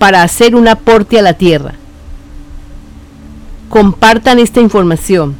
para 0.00 0.24
hacer 0.24 0.56
un 0.56 0.66
aporte 0.66 1.20
a 1.20 1.22
la 1.22 1.34
tierra. 1.34 1.74
Compartan 3.68 4.40
esta 4.40 4.60
información. 4.60 5.36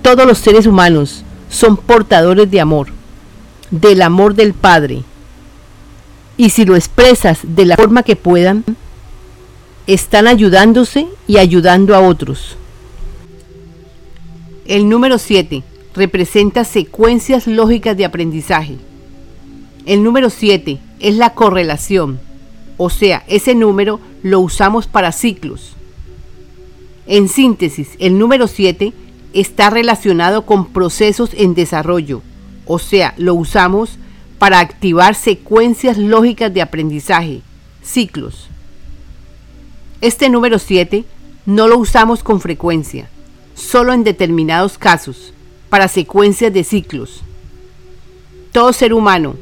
Todos 0.00 0.26
los 0.28 0.38
seres 0.38 0.68
humanos 0.68 1.24
son 1.48 1.76
portadores 1.76 2.48
de 2.48 2.60
amor, 2.60 2.99
del 3.70 4.02
amor 4.02 4.34
del 4.34 4.54
Padre. 4.54 5.02
Y 6.36 6.50
si 6.50 6.64
lo 6.64 6.76
expresas 6.76 7.40
de 7.42 7.66
la 7.66 7.76
forma 7.76 8.02
que 8.02 8.16
puedan, 8.16 8.64
están 9.86 10.26
ayudándose 10.26 11.08
y 11.26 11.38
ayudando 11.38 11.94
a 11.94 12.00
otros. 12.00 12.56
El 14.66 14.88
número 14.88 15.18
7 15.18 15.62
representa 15.94 16.64
secuencias 16.64 17.46
lógicas 17.46 17.96
de 17.96 18.04
aprendizaje. 18.04 18.76
El 19.86 20.04
número 20.04 20.30
7 20.30 20.78
es 21.00 21.16
la 21.16 21.34
correlación, 21.34 22.20
o 22.76 22.88
sea, 22.88 23.24
ese 23.26 23.54
número 23.54 24.00
lo 24.22 24.40
usamos 24.40 24.86
para 24.86 25.12
ciclos. 25.12 25.74
En 27.06 27.28
síntesis, 27.28 27.90
el 27.98 28.18
número 28.18 28.46
7 28.46 28.92
está 29.32 29.70
relacionado 29.70 30.46
con 30.46 30.66
procesos 30.66 31.30
en 31.34 31.54
desarrollo, 31.54 32.22
o 32.72 32.78
sea, 32.78 33.14
lo 33.16 33.34
usamos 33.34 33.98
para 34.38 34.60
activar 34.60 35.16
secuencias 35.16 35.98
lógicas 35.98 36.54
de 36.54 36.62
aprendizaje, 36.62 37.40
ciclos. 37.82 38.46
Este 40.00 40.28
número 40.28 40.60
7 40.60 41.04
no 41.46 41.66
lo 41.66 41.78
usamos 41.78 42.22
con 42.22 42.40
frecuencia, 42.40 43.08
solo 43.56 43.92
en 43.92 44.04
determinados 44.04 44.78
casos, 44.78 45.34
para 45.68 45.88
secuencias 45.88 46.52
de 46.52 46.62
ciclos. 46.62 47.22
Todo 48.52 48.72
ser 48.72 48.94
humano 48.94 49.34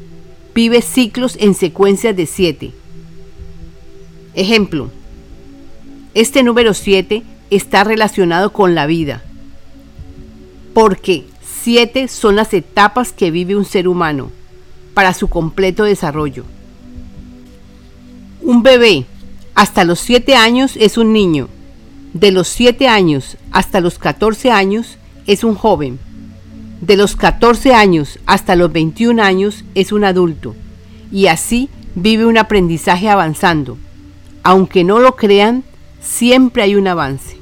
vive 0.55 0.81
ciclos 0.81 1.37
en 1.39 1.53
secuencias 1.53 2.15
de 2.15 2.25
7. 2.25 2.71
Ejemplo, 4.33 4.89
este 6.15 6.41
número 6.41 6.73
7 6.73 7.21
está 7.51 7.83
relacionado 7.83 8.51
con 8.51 8.73
la 8.73 8.87
vida, 8.87 9.21
porque 10.73 11.25
7 11.61 12.07
son 12.07 12.35
las 12.35 12.53
etapas 12.53 13.11
que 13.11 13.31
vive 13.31 13.55
un 13.55 13.65
ser 13.65 13.87
humano 13.87 14.31
para 14.93 15.13
su 15.13 15.27
completo 15.27 15.83
desarrollo. 15.83 16.45
Un 18.41 18.63
bebé 18.63 19.05
hasta 19.55 19.83
los 19.83 19.99
7 19.99 20.35
años 20.35 20.77
es 20.77 20.97
un 20.97 21.11
niño. 21.11 21.49
De 22.13 22.31
los 22.31 22.47
7 22.47 22.87
años 22.87 23.37
hasta 23.51 23.81
los 23.81 23.99
14 23.99 24.51
años 24.51 24.97
es 25.27 25.43
un 25.43 25.55
joven. 25.55 25.99
De 26.81 26.95
los 26.95 27.15
14 27.15 27.73
años 27.73 28.19
hasta 28.25 28.55
los 28.55 28.71
21 28.71 29.21
años 29.21 29.65
es 29.75 29.91
un 29.91 30.05
adulto. 30.05 30.55
Y 31.11 31.27
así 31.27 31.69
vive 31.95 32.25
un 32.25 32.37
aprendizaje 32.37 33.09
avanzando. 33.09 33.77
Aunque 34.43 34.83
no 34.83 34.99
lo 34.99 35.15
crean, 35.15 35.63
siempre 36.01 36.63
hay 36.63 36.75
un 36.75 36.87
avance. 36.87 37.38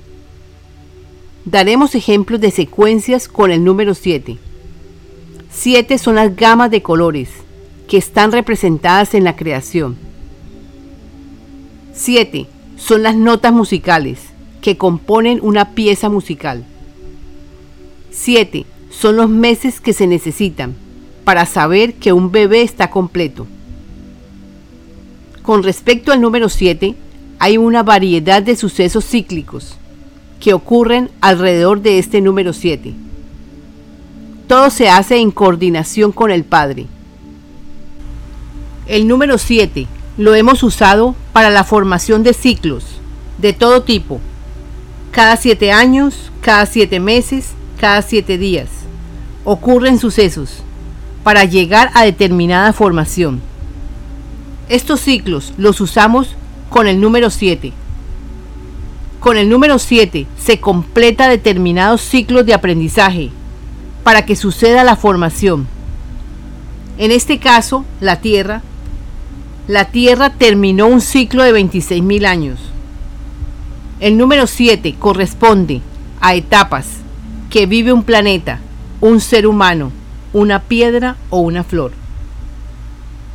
Daremos 1.49 1.95
ejemplos 1.95 2.41
de 2.41 2.51
secuencias 2.51 3.29
con 3.29 3.51
el 3.51 3.63
número 3.63 3.93
7. 3.93 4.37
7 5.49 5.97
son 5.97 6.15
las 6.15 6.35
gamas 6.35 6.69
de 6.69 6.81
colores 6.81 7.29
que 7.87 7.95
están 7.95 8.33
representadas 8.33 9.13
en 9.13 9.23
la 9.23 9.37
creación. 9.37 9.95
7. 11.93 12.47
Son 12.75 13.01
las 13.01 13.15
notas 13.15 13.53
musicales 13.53 14.19
que 14.59 14.75
componen 14.75 15.39
una 15.41 15.71
pieza 15.73 16.09
musical. 16.09 16.65
7. 18.11 18.65
Son 18.89 19.15
los 19.15 19.29
meses 19.29 19.79
que 19.79 19.93
se 19.93 20.05
necesitan 20.05 20.75
para 21.23 21.45
saber 21.45 21.93
que 21.93 22.11
un 22.11 22.29
bebé 22.29 22.61
está 22.61 22.89
completo. 22.89 23.47
Con 25.43 25.63
respecto 25.63 26.11
al 26.11 26.19
número 26.19 26.49
7, 26.49 26.93
hay 27.39 27.57
una 27.57 27.83
variedad 27.83 28.43
de 28.43 28.57
sucesos 28.57 29.05
cíclicos 29.05 29.77
que 30.39 30.53
ocurren 30.53 31.09
alrededor 31.21 31.81
de 31.81 31.99
este 31.99 32.21
número 32.21 32.53
7. 32.53 32.93
Todo 34.47 34.69
se 34.69 34.89
hace 34.89 35.17
en 35.17 35.31
coordinación 35.31 36.11
con 36.11 36.31
el 36.31 36.43
Padre. 36.43 36.85
El 38.87 39.07
número 39.07 39.37
7 39.37 39.87
lo 40.17 40.33
hemos 40.35 40.63
usado 40.63 41.15
para 41.33 41.49
la 41.49 41.63
formación 41.63 42.23
de 42.23 42.33
ciclos 42.33 42.85
de 43.37 43.53
todo 43.53 43.83
tipo, 43.83 44.19
cada 45.11 45.37
siete 45.37 45.71
años, 45.71 46.31
cada 46.41 46.65
siete 46.65 46.99
meses, 46.99 47.49
cada 47.79 48.01
siete 48.01 48.37
días. 48.37 48.67
Ocurren 49.43 49.99
sucesos 49.99 50.63
para 51.23 51.45
llegar 51.45 51.91
a 51.93 52.03
determinada 52.03 52.73
formación. 52.73 53.41
Estos 54.69 55.01
ciclos 55.01 55.53
los 55.57 55.79
usamos 55.81 56.35
con 56.69 56.87
el 56.87 56.99
número 56.99 57.29
7. 57.29 57.73
Con 59.19 59.37
el 59.37 59.49
número 59.49 59.79
7 59.79 60.27
se 60.37 60.59
completa 60.59 61.27
determinados 61.27 62.01
ciclos 62.01 62.45
de 62.45 62.53
aprendizaje 62.53 63.31
para 64.03 64.25
que 64.25 64.35
suceda 64.35 64.83
la 64.83 64.95
formación. 64.95 65.67
En 66.97 67.11
este 67.11 67.39
caso, 67.39 67.85
la 67.99 68.21
Tierra 68.21 68.61
la 69.67 69.83
Tierra 69.83 70.29
terminó 70.29 70.87
un 70.87 71.01
ciclo 71.01 71.43
de 71.43 71.51
26.000 71.51 72.25
años. 72.25 72.57
El 73.99 74.17
número 74.17 74.47
7 74.47 74.95
corresponde 74.97 75.81
a 76.21 76.35
etapas 76.35 76.87
que 77.49 77.65
vive 77.65 77.91
un 77.91 78.03
planeta, 78.03 78.61
un 79.01 79.19
ser 79.19 79.45
humano, 79.45 79.91
una 80.31 80.61
piedra 80.61 81.17
o 81.29 81.39
una 81.39 81.65
flor. 81.65 81.91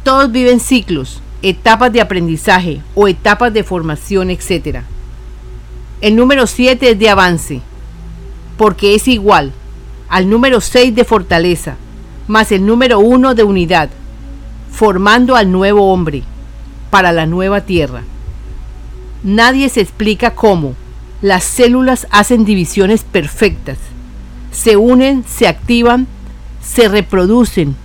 Todos 0.04 0.32
viven 0.32 0.58
ciclos, 0.58 1.20
etapas 1.42 1.92
de 1.92 2.00
aprendizaje 2.00 2.80
o 2.94 3.08
etapas 3.08 3.52
de 3.52 3.62
formación, 3.62 4.30
etc. 4.30 4.84
El 6.02 6.16
número 6.16 6.48
7 6.48 6.90
es 6.90 6.98
de 6.98 7.08
avance, 7.08 7.60
porque 8.58 8.96
es 8.96 9.06
igual 9.06 9.52
al 10.08 10.28
número 10.28 10.60
6 10.60 10.96
de 10.96 11.04
fortaleza, 11.04 11.76
más 12.26 12.50
el 12.50 12.66
número 12.66 12.98
1 12.98 13.36
de 13.36 13.44
unidad, 13.44 13.88
formando 14.72 15.36
al 15.36 15.52
nuevo 15.52 15.92
hombre 15.92 16.24
para 16.90 17.12
la 17.12 17.24
nueva 17.26 17.60
tierra. 17.60 18.02
Nadie 19.22 19.68
se 19.68 19.80
explica 19.80 20.34
cómo 20.34 20.74
las 21.20 21.44
células 21.44 22.08
hacen 22.10 22.44
divisiones 22.44 23.04
perfectas, 23.04 23.78
se 24.50 24.76
unen, 24.76 25.24
se 25.28 25.46
activan, 25.46 26.08
se 26.60 26.88
reproducen 26.88 27.76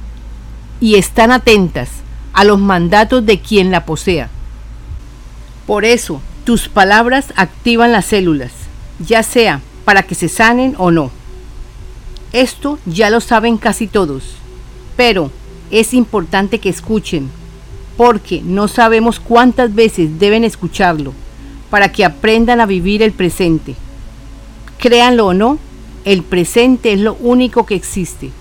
y 0.82 0.96
están 0.96 1.32
atentas 1.32 1.90
a 2.34 2.44
los 2.46 2.58
mandatos 2.58 3.24
de 3.28 3.40
quien 3.42 3.70
la 3.70 3.86
posea. 3.86 4.32
Por 5.68 5.86
eso, 5.86 6.20
tus 6.48 6.70
palabras 6.70 7.34
activan 7.36 7.92
las 7.92 8.06
células, 8.06 8.54
ya 9.06 9.22
sea 9.22 9.60
para 9.84 10.04
que 10.04 10.16
se 10.16 10.30
sanen 10.30 10.76
o 10.78 10.92
no. 10.92 11.12
Esto 12.32 12.80
ya 12.86 13.10
lo 13.10 13.20
saben 13.20 13.58
casi 13.58 13.86
todos, 13.86 14.24
pero 14.96 15.30
es 15.72 15.94
importante 15.94 16.60
que 16.60 16.70
escuchen, 16.70 17.30
porque 17.98 18.42
no 18.42 18.70
sabemos 18.70 19.20
cuántas 19.20 19.76
veces 19.76 20.20
deben 20.20 20.46
escucharlo 20.46 21.12
para 21.70 21.92
que 21.92 22.06
aprendan 22.06 22.62
a 22.62 22.66
vivir 22.66 23.04
el 23.04 23.12
presente. 23.12 23.76
Créanlo 24.78 25.26
o 25.26 25.34
no, 25.34 25.60
el 26.06 26.24
presente 26.24 26.94
es 26.94 27.02
lo 27.02 27.16
único 27.16 27.66
que 27.66 27.76
existe. 27.76 28.32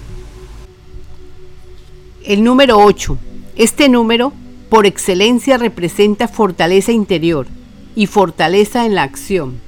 El 2.22 2.44
número 2.44 2.78
8 2.78 3.18
Este 3.56 3.88
número, 3.88 4.32
por 4.68 4.86
excelencia, 4.86 5.58
representa 5.58 6.28
fortaleza 6.28 6.92
interior 6.92 7.48
y 7.96 8.06
fortaleza 8.06 8.86
en 8.86 8.94
la 8.94 9.02
acción, 9.02 9.58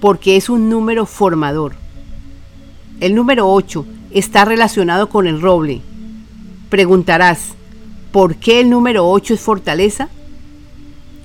porque 0.00 0.36
es 0.36 0.48
un 0.48 0.68
número 0.68 1.06
formador. 1.06 1.74
El 3.00 3.16
número 3.16 3.50
8 3.50 3.84
está 4.12 4.44
relacionado 4.44 5.08
con 5.08 5.26
el 5.26 5.40
roble. 5.40 5.80
Preguntarás, 6.68 7.54
¿por 8.12 8.36
qué 8.36 8.60
el 8.60 8.70
número 8.70 9.08
8 9.08 9.34
es 9.34 9.40
fortaleza? 9.40 10.08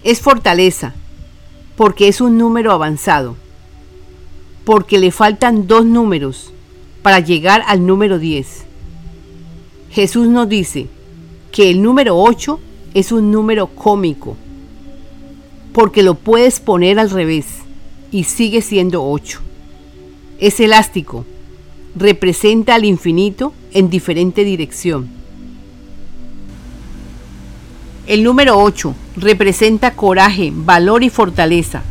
Es 0.03 0.21
fortaleza 0.21 0.95
porque 1.79 2.09
es 2.09 2.19
un 2.19 2.37
número 2.37 2.73
avanzado, 2.73 3.35
porque 4.65 4.97
le 4.97 5.11
faltan 5.11 5.65
dos 5.65 5.85
números 5.85 6.51
para 7.01 7.19
llegar 7.21 7.63
al 7.67 7.85
número 7.85 8.19
10. 8.19 8.65
Jesús 9.91 10.27
nos 10.27 10.49
dice 10.49 10.87
que 11.53 11.69
el 11.69 11.81
número 11.81 12.17
8 12.17 12.59
es 12.93 13.11
un 13.13 13.31
número 13.31 13.67
cómico, 13.67 14.35
porque 15.73 16.03
lo 16.03 16.15
puedes 16.15 16.59
poner 16.59 16.99
al 16.99 17.09
revés 17.09 17.45
y 18.11 18.23
sigue 18.23 18.61
siendo 18.61 19.03
8. 19.05 19.39
Es 20.39 20.59
elástico, 20.59 21.25
representa 21.95 22.75
al 22.75 22.85
infinito 22.85 23.53
en 23.73 23.89
diferente 23.89 24.43
dirección. 24.43 25.09
El 28.07 28.23
número 28.23 28.57
8 28.59 28.95
representa 29.17 29.91
coraje, 29.91 30.51
valor 30.53 31.03
y 31.03 31.09
fortaleza. 31.09 31.83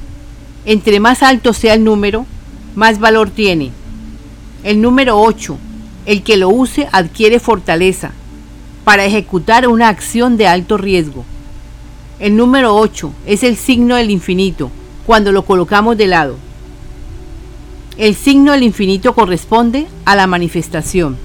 Entre 0.65 0.99
más 0.99 1.23
alto 1.23 1.53
sea 1.53 1.75
el 1.75 1.85
número, 1.85 2.27
más 2.75 2.99
valor 2.99 3.31
tiene. 3.31 3.71
El 4.65 4.81
número 4.81 5.21
8, 5.21 5.57
el 6.07 6.23
que 6.23 6.37
lo 6.37 6.49
use 6.49 6.89
adquiere 6.91 7.39
fortaleza 7.39 8.11
para 8.83 9.05
ejecutar 9.05 9.69
una 9.69 9.89
acción 9.89 10.37
de 10.37 10.49
alto 10.49 10.77
riesgo. 10.77 11.25
El 12.19 12.35
número 12.35 12.75
8 12.75 13.13
es 13.27 13.45
el 13.45 13.57
signo 13.57 13.95
del 13.95 14.11
infinito 14.11 14.73
cuando 15.07 15.31
lo 15.31 15.45
colocamos 15.45 15.97
de 15.97 16.09
lado. 16.09 16.37
El 17.97 18.17
signo 18.17 18.51
del 18.51 18.65
infinito 18.65 19.15
corresponde 19.15 19.87
a 20.05 20.17
la 20.17 20.27
manifestación. 20.27 21.17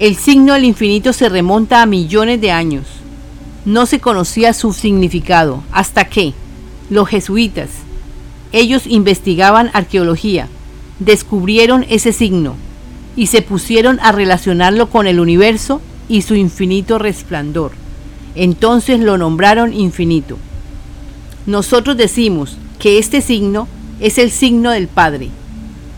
El 0.00 0.16
signo 0.16 0.54
del 0.54 0.64
infinito 0.64 1.12
se 1.12 1.28
remonta 1.28 1.82
a 1.82 1.86
millones 1.86 2.40
de 2.40 2.50
años. 2.50 2.86
No 3.64 3.86
se 3.86 4.00
conocía 4.00 4.52
su 4.52 4.72
significado 4.72 5.62
hasta 5.70 6.08
que 6.08 6.34
los 6.90 7.08
jesuitas, 7.08 7.68
ellos 8.50 8.88
investigaban 8.88 9.70
arqueología, 9.72 10.48
descubrieron 10.98 11.86
ese 11.88 12.12
signo 12.12 12.56
y 13.14 13.28
se 13.28 13.42
pusieron 13.42 14.00
a 14.00 14.10
relacionarlo 14.10 14.90
con 14.90 15.06
el 15.06 15.20
universo 15.20 15.80
y 16.08 16.22
su 16.22 16.34
infinito 16.34 16.98
resplandor. 16.98 17.70
Entonces 18.38 19.00
lo 19.00 19.18
nombraron 19.18 19.74
infinito. 19.74 20.38
Nosotros 21.44 21.96
decimos 21.96 22.56
que 22.78 22.98
este 22.98 23.20
signo 23.20 23.68
es 24.00 24.16
el 24.16 24.30
signo 24.30 24.70
del 24.70 24.88
Padre, 24.88 25.28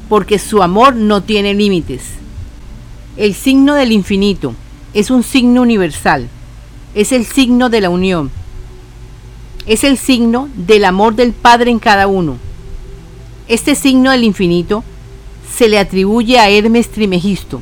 porque 0.09 0.40
su 0.40 0.62
amor 0.62 0.96
no 0.96 1.22
tiene 1.22 1.55
límites. 1.55 2.03
El 3.16 3.35
signo 3.35 3.74
del 3.74 3.92
infinito 3.92 4.55
es 4.94 5.11
un 5.11 5.22
signo 5.22 5.62
universal 5.62 6.29
es 6.94 7.12
el 7.12 7.24
signo 7.24 7.70
de 7.70 7.81
la 7.81 7.90
unión. 7.90 8.31
Es 9.66 9.85
el 9.85 9.96
signo 9.96 10.48
del 10.55 10.85
amor 10.85 11.14
del 11.14 11.33
Padre 11.33 11.70
en 11.70 11.79
cada 11.79 12.07
uno. 12.07 12.37
Este 13.48 13.74
signo 13.74 14.11
del 14.11 14.24
infinito 14.24 14.83
se 15.57 15.68
le 15.68 15.79
atribuye 15.79 16.38
a 16.38 16.48
Hermes 16.48 16.90
Trimegisto, 16.90 17.61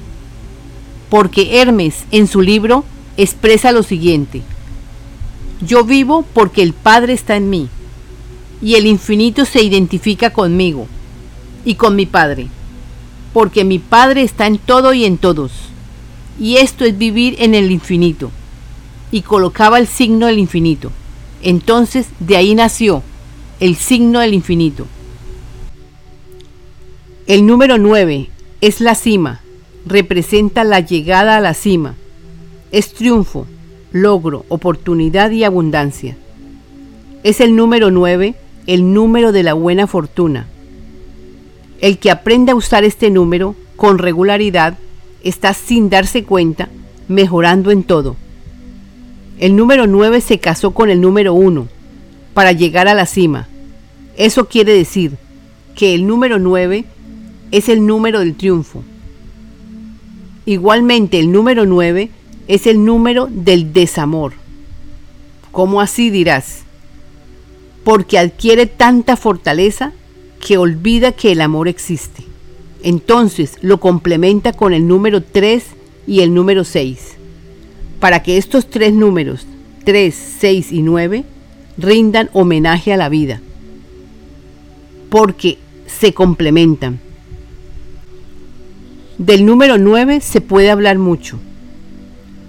porque 1.10 1.60
Hermes 1.60 2.04
en 2.10 2.26
su 2.26 2.40
libro 2.40 2.84
expresa 3.16 3.72
lo 3.72 3.82
siguiente. 3.82 4.42
Yo 5.60 5.84
vivo 5.84 6.24
porque 6.32 6.62
el 6.62 6.72
Padre 6.72 7.12
está 7.12 7.36
en 7.36 7.50
mí, 7.50 7.68
y 8.60 8.74
el 8.74 8.86
infinito 8.86 9.44
se 9.44 9.62
identifica 9.62 10.32
conmigo 10.32 10.86
y 11.64 11.74
con 11.74 11.96
mi 11.96 12.06
Padre, 12.06 12.48
porque 13.32 13.64
mi 13.64 13.78
Padre 13.78 14.22
está 14.22 14.46
en 14.46 14.58
todo 14.58 14.92
y 14.92 15.04
en 15.04 15.18
todos, 15.18 15.52
y 16.40 16.56
esto 16.56 16.84
es 16.84 16.96
vivir 16.96 17.36
en 17.38 17.54
el 17.54 17.70
infinito 17.70 18.30
y 19.10 19.22
colocaba 19.22 19.78
el 19.78 19.86
signo 19.86 20.26
del 20.26 20.38
infinito. 20.38 20.90
Entonces 21.42 22.06
de 22.20 22.36
ahí 22.36 22.54
nació 22.54 23.02
el 23.60 23.76
signo 23.76 24.20
del 24.20 24.34
infinito. 24.34 24.86
El 27.26 27.46
número 27.46 27.78
9 27.78 28.30
es 28.60 28.80
la 28.80 28.94
cima, 28.94 29.40
representa 29.86 30.64
la 30.64 30.80
llegada 30.80 31.36
a 31.36 31.40
la 31.40 31.54
cima. 31.54 31.94
Es 32.70 32.92
triunfo, 32.92 33.46
logro, 33.92 34.44
oportunidad 34.48 35.30
y 35.30 35.44
abundancia. 35.44 36.16
Es 37.22 37.40
el 37.40 37.56
número 37.56 37.90
9, 37.90 38.34
el 38.66 38.92
número 38.92 39.32
de 39.32 39.42
la 39.42 39.54
buena 39.54 39.86
fortuna. 39.86 40.46
El 41.80 41.98
que 41.98 42.10
aprende 42.10 42.52
a 42.52 42.56
usar 42.56 42.84
este 42.84 43.10
número 43.10 43.54
con 43.76 43.98
regularidad 43.98 44.76
está 45.22 45.54
sin 45.54 45.90
darse 45.90 46.24
cuenta 46.24 46.68
mejorando 47.08 47.70
en 47.70 47.82
todo. 47.82 48.16
El 49.38 49.56
número 49.56 49.86
9 49.86 50.20
se 50.20 50.38
casó 50.38 50.72
con 50.72 50.90
el 50.90 51.00
número 51.00 51.32
1 51.34 51.68
para 52.34 52.52
llegar 52.52 52.88
a 52.88 52.94
la 52.94 53.06
cima. 53.06 53.48
Eso 54.16 54.48
quiere 54.48 54.72
decir 54.72 55.12
que 55.76 55.94
el 55.94 56.06
número 56.06 56.38
9 56.38 56.84
es 57.52 57.68
el 57.68 57.86
número 57.86 58.18
del 58.18 58.34
triunfo. 58.34 58.82
Igualmente 60.44 61.20
el 61.20 61.30
número 61.30 61.66
9 61.66 62.10
es 62.48 62.66
el 62.66 62.84
número 62.84 63.28
del 63.30 63.72
desamor. 63.72 64.32
¿Cómo 65.52 65.80
así 65.80 66.10
dirás? 66.10 66.62
Porque 67.84 68.18
adquiere 68.18 68.66
tanta 68.66 69.16
fortaleza 69.16 69.92
que 70.44 70.58
olvida 70.58 71.12
que 71.12 71.32
el 71.32 71.40
amor 71.40 71.68
existe. 71.68 72.24
Entonces 72.82 73.58
lo 73.60 73.78
complementa 73.78 74.52
con 74.52 74.72
el 74.72 74.88
número 74.88 75.22
3 75.22 75.64
y 76.06 76.20
el 76.20 76.34
número 76.34 76.64
6 76.64 77.18
para 78.00 78.22
que 78.22 78.36
estos 78.36 78.68
tres 78.70 78.92
números, 78.92 79.46
3, 79.84 80.14
6 80.40 80.72
y 80.72 80.82
9, 80.82 81.24
rindan 81.76 82.30
homenaje 82.32 82.92
a 82.92 82.96
la 82.96 83.08
vida, 83.08 83.40
porque 85.10 85.58
se 85.86 86.12
complementan. 86.12 87.00
Del 89.18 89.44
número 89.44 89.78
9 89.78 90.20
se 90.20 90.40
puede 90.40 90.70
hablar 90.70 90.98
mucho. 90.98 91.40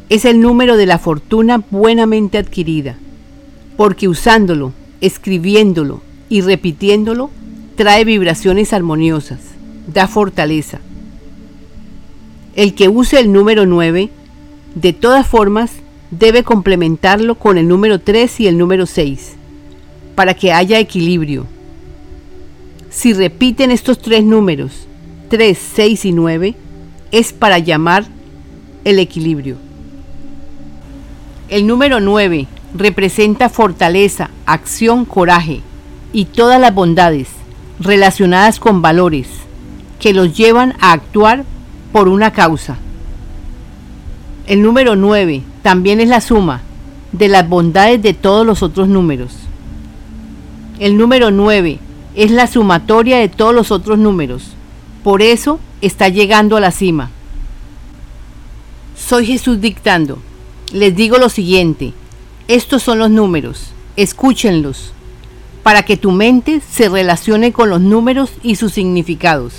Es 0.09 0.25
el 0.25 0.41
número 0.41 0.75
de 0.75 0.85
la 0.85 0.97
fortuna 0.97 1.63
buenamente 1.69 2.37
adquirida, 2.37 2.97
porque 3.77 4.07
usándolo, 4.07 4.73
escribiéndolo 5.01 6.01
y 6.29 6.41
repitiéndolo, 6.41 7.29
trae 7.75 8.03
vibraciones 8.03 8.73
armoniosas, 8.73 9.39
da 9.87 10.07
fortaleza. 10.07 10.79
El 12.55 12.73
que 12.73 12.89
use 12.89 13.19
el 13.19 13.31
número 13.31 13.65
9 13.65 14.09
de 14.75 14.93
todas 14.93 15.25
formas, 15.27 15.71
debe 16.11 16.43
complementarlo 16.43 17.35
con 17.35 17.57
el 17.57 17.67
número 17.67 17.99
3 17.99 18.39
y 18.39 18.47
el 18.47 18.57
número 18.57 18.85
6, 18.85 19.33
para 20.15 20.33
que 20.33 20.51
haya 20.51 20.79
equilibrio. 20.79 21.45
Si 22.89 23.13
repiten 23.13 23.71
estos 23.71 23.99
tres 23.99 24.23
números, 24.23 24.87
3, 25.29 25.57
6 25.75 26.05
y 26.05 26.11
9, 26.11 26.55
es 27.11 27.33
para 27.33 27.59
llamar 27.59 28.05
el 28.83 28.99
equilibrio. 28.99 29.57
El 31.49 31.65
número 31.65 31.99
9 31.99 32.45
representa 32.75 33.49
fortaleza, 33.49 34.29
acción, 34.45 35.03
coraje 35.03 35.61
y 36.13 36.25
todas 36.25 36.61
las 36.61 36.75
bondades 36.75 37.29
relacionadas 37.79 38.59
con 38.59 38.83
valores 38.83 39.27
que 39.99 40.13
los 40.13 40.37
llevan 40.37 40.75
a 40.79 40.91
actuar 40.91 41.45
por 41.91 42.07
una 42.07 42.33
causa. 42.33 42.77
El 44.45 44.61
número 44.61 44.95
9 44.95 45.41
también 45.63 45.99
es 45.99 46.07
la 46.07 46.21
suma 46.21 46.61
de 47.13 47.27
las 47.29 47.49
bondades 47.49 47.99
de 47.99 48.13
todos 48.13 48.45
los 48.45 48.61
otros 48.61 48.87
números. 48.87 49.33
El 50.77 50.99
número 50.99 51.31
9 51.31 51.79
es 52.13 52.29
la 52.29 52.45
sumatoria 52.45 53.17
de 53.17 53.27
todos 53.27 53.55
los 53.55 53.71
otros 53.71 53.97
números. 53.97 54.51
Por 55.03 55.23
eso 55.23 55.59
está 55.81 56.09
llegando 56.09 56.57
a 56.57 56.59
la 56.59 56.69
cima. 56.69 57.09
Soy 58.95 59.25
Jesús 59.25 59.59
dictando. 59.59 60.19
Les 60.71 60.95
digo 60.95 61.17
lo 61.17 61.29
siguiente. 61.29 61.93
Estos 62.47 62.83
son 62.83 62.99
los 62.99 63.09
números. 63.09 63.71
Escúchenlos. 63.95 64.93
Para 65.63 65.83
que 65.83 65.97
tu 65.97 66.11
mente 66.11 66.61
se 66.61 66.89
relacione 66.89 67.51
con 67.51 67.69
los 67.69 67.81
números 67.81 68.31
y 68.43 68.55
sus 68.55 68.73
significados. 68.73 69.53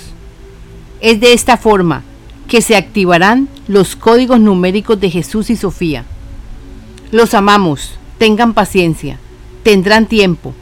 Es 1.01 1.19
de 1.19 1.33
esta 1.33 1.57
forma 1.57 2.03
que 2.47 2.61
se 2.61 2.75
activarán 2.75 3.49
los 3.67 3.95
códigos 3.95 4.39
numéricos 4.39 4.99
de 4.99 5.09
Jesús 5.09 5.49
y 5.49 5.55
Sofía. 5.55 6.05
Los 7.11 7.33
amamos, 7.33 7.91
tengan 8.17 8.53
paciencia, 8.53 9.19
tendrán 9.63 10.05
tiempo, 10.05 10.53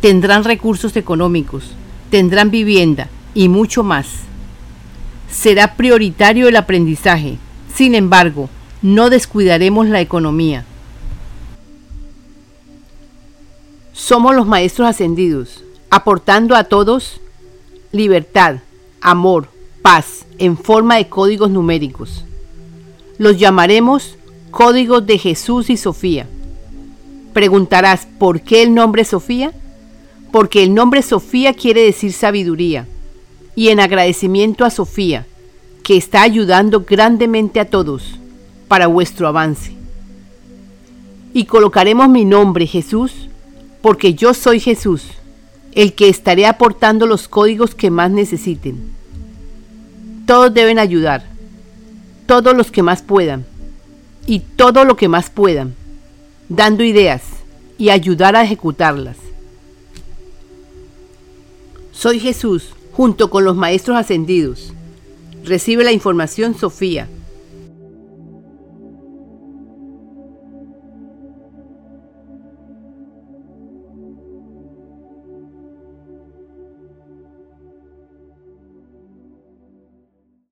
tendrán 0.00 0.44
recursos 0.44 0.96
económicos, 0.96 1.72
tendrán 2.10 2.50
vivienda 2.50 3.08
y 3.34 3.48
mucho 3.48 3.82
más. 3.82 4.06
Será 5.30 5.76
prioritario 5.76 6.48
el 6.48 6.56
aprendizaje. 6.56 7.38
Sin 7.74 7.94
embargo, 7.94 8.48
No 8.84 9.08
descuidaremos 9.08 9.88
la 9.88 10.02
economía. 10.02 10.66
Somos 13.94 14.34
los 14.34 14.46
maestros 14.46 14.86
ascendidos, 14.86 15.64
aportando 15.88 16.54
a 16.54 16.64
todos 16.64 17.18
libertad, 17.92 18.56
amor, 19.00 19.48
paz 19.80 20.26
en 20.36 20.58
forma 20.58 20.96
de 20.96 21.08
códigos 21.08 21.48
numéricos. 21.48 22.26
Los 23.16 23.38
llamaremos 23.38 24.18
códigos 24.50 25.06
de 25.06 25.16
Jesús 25.16 25.70
y 25.70 25.78
Sofía. 25.78 26.26
Preguntarás, 27.32 28.06
¿por 28.18 28.42
qué 28.42 28.64
el 28.64 28.74
nombre 28.74 29.06
Sofía? 29.06 29.54
Porque 30.30 30.62
el 30.62 30.74
nombre 30.74 31.00
Sofía 31.00 31.54
quiere 31.54 31.80
decir 31.80 32.12
sabiduría. 32.12 32.86
Y 33.56 33.70
en 33.70 33.80
agradecimiento 33.80 34.62
a 34.62 34.68
Sofía, 34.68 35.26
que 35.82 35.96
está 35.96 36.20
ayudando 36.20 36.84
grandemente 36.86 37.60
a 37.60 37.70
todos 37.70 38.18
para 38.68 38.86
vuestro 38.86 39.28
avance. 39.28 39.72
Y 41.32 41.44
colocaremos 41.46 42.08
mi 42.08 42.24
nombre, 42.24 42.66
Jesús, 42.66 43.28
porque 43.82 44.14
yo 44.14 44.34
soy 44.34 44.60
Jesús, 44.60 45.04
el 45.72 45.94
que 45.94 46.08
estaré 46.08 46.46
aportando 46.46 47.06
los 47.06 47.28
códigos 47.28 47.74
que 47.74 47.90
más 47.90 48.10
necesiten. 48.10 48.92
Todos 50.26 50.54
deben 50.54 50.78
ayudar, 50.78 51.24
todos 52.26 52.56
los 52.56 52.70
que 52.70 52.82
más 52.82 53.02
puedan, 53.02 53.44
y 54.26 54.40
todo 54.40 54.84
lo 54.84 54.96
que 54.96 55.08
más 55.08 55.28
puedan 55.28 55.74
dando 56.48 56.84
ideas 56.84 57.22
y 57.78 57.90
ayudar 57.90 58.36
a 58.36 58.42
ejecutarlas. 58.42 59.16
Soy 61.92 62.20
Jesús 62.20 62.70
junto 62.92 63.30
con 63.30 63.44
los 63.44 63.56
maestros 63.56 63.96
ascendidos. 63.96 64.72
Recibe 65.44 65.84
la 65.84 65.92
información 65.92 66.56
Sofía 66.56 67.08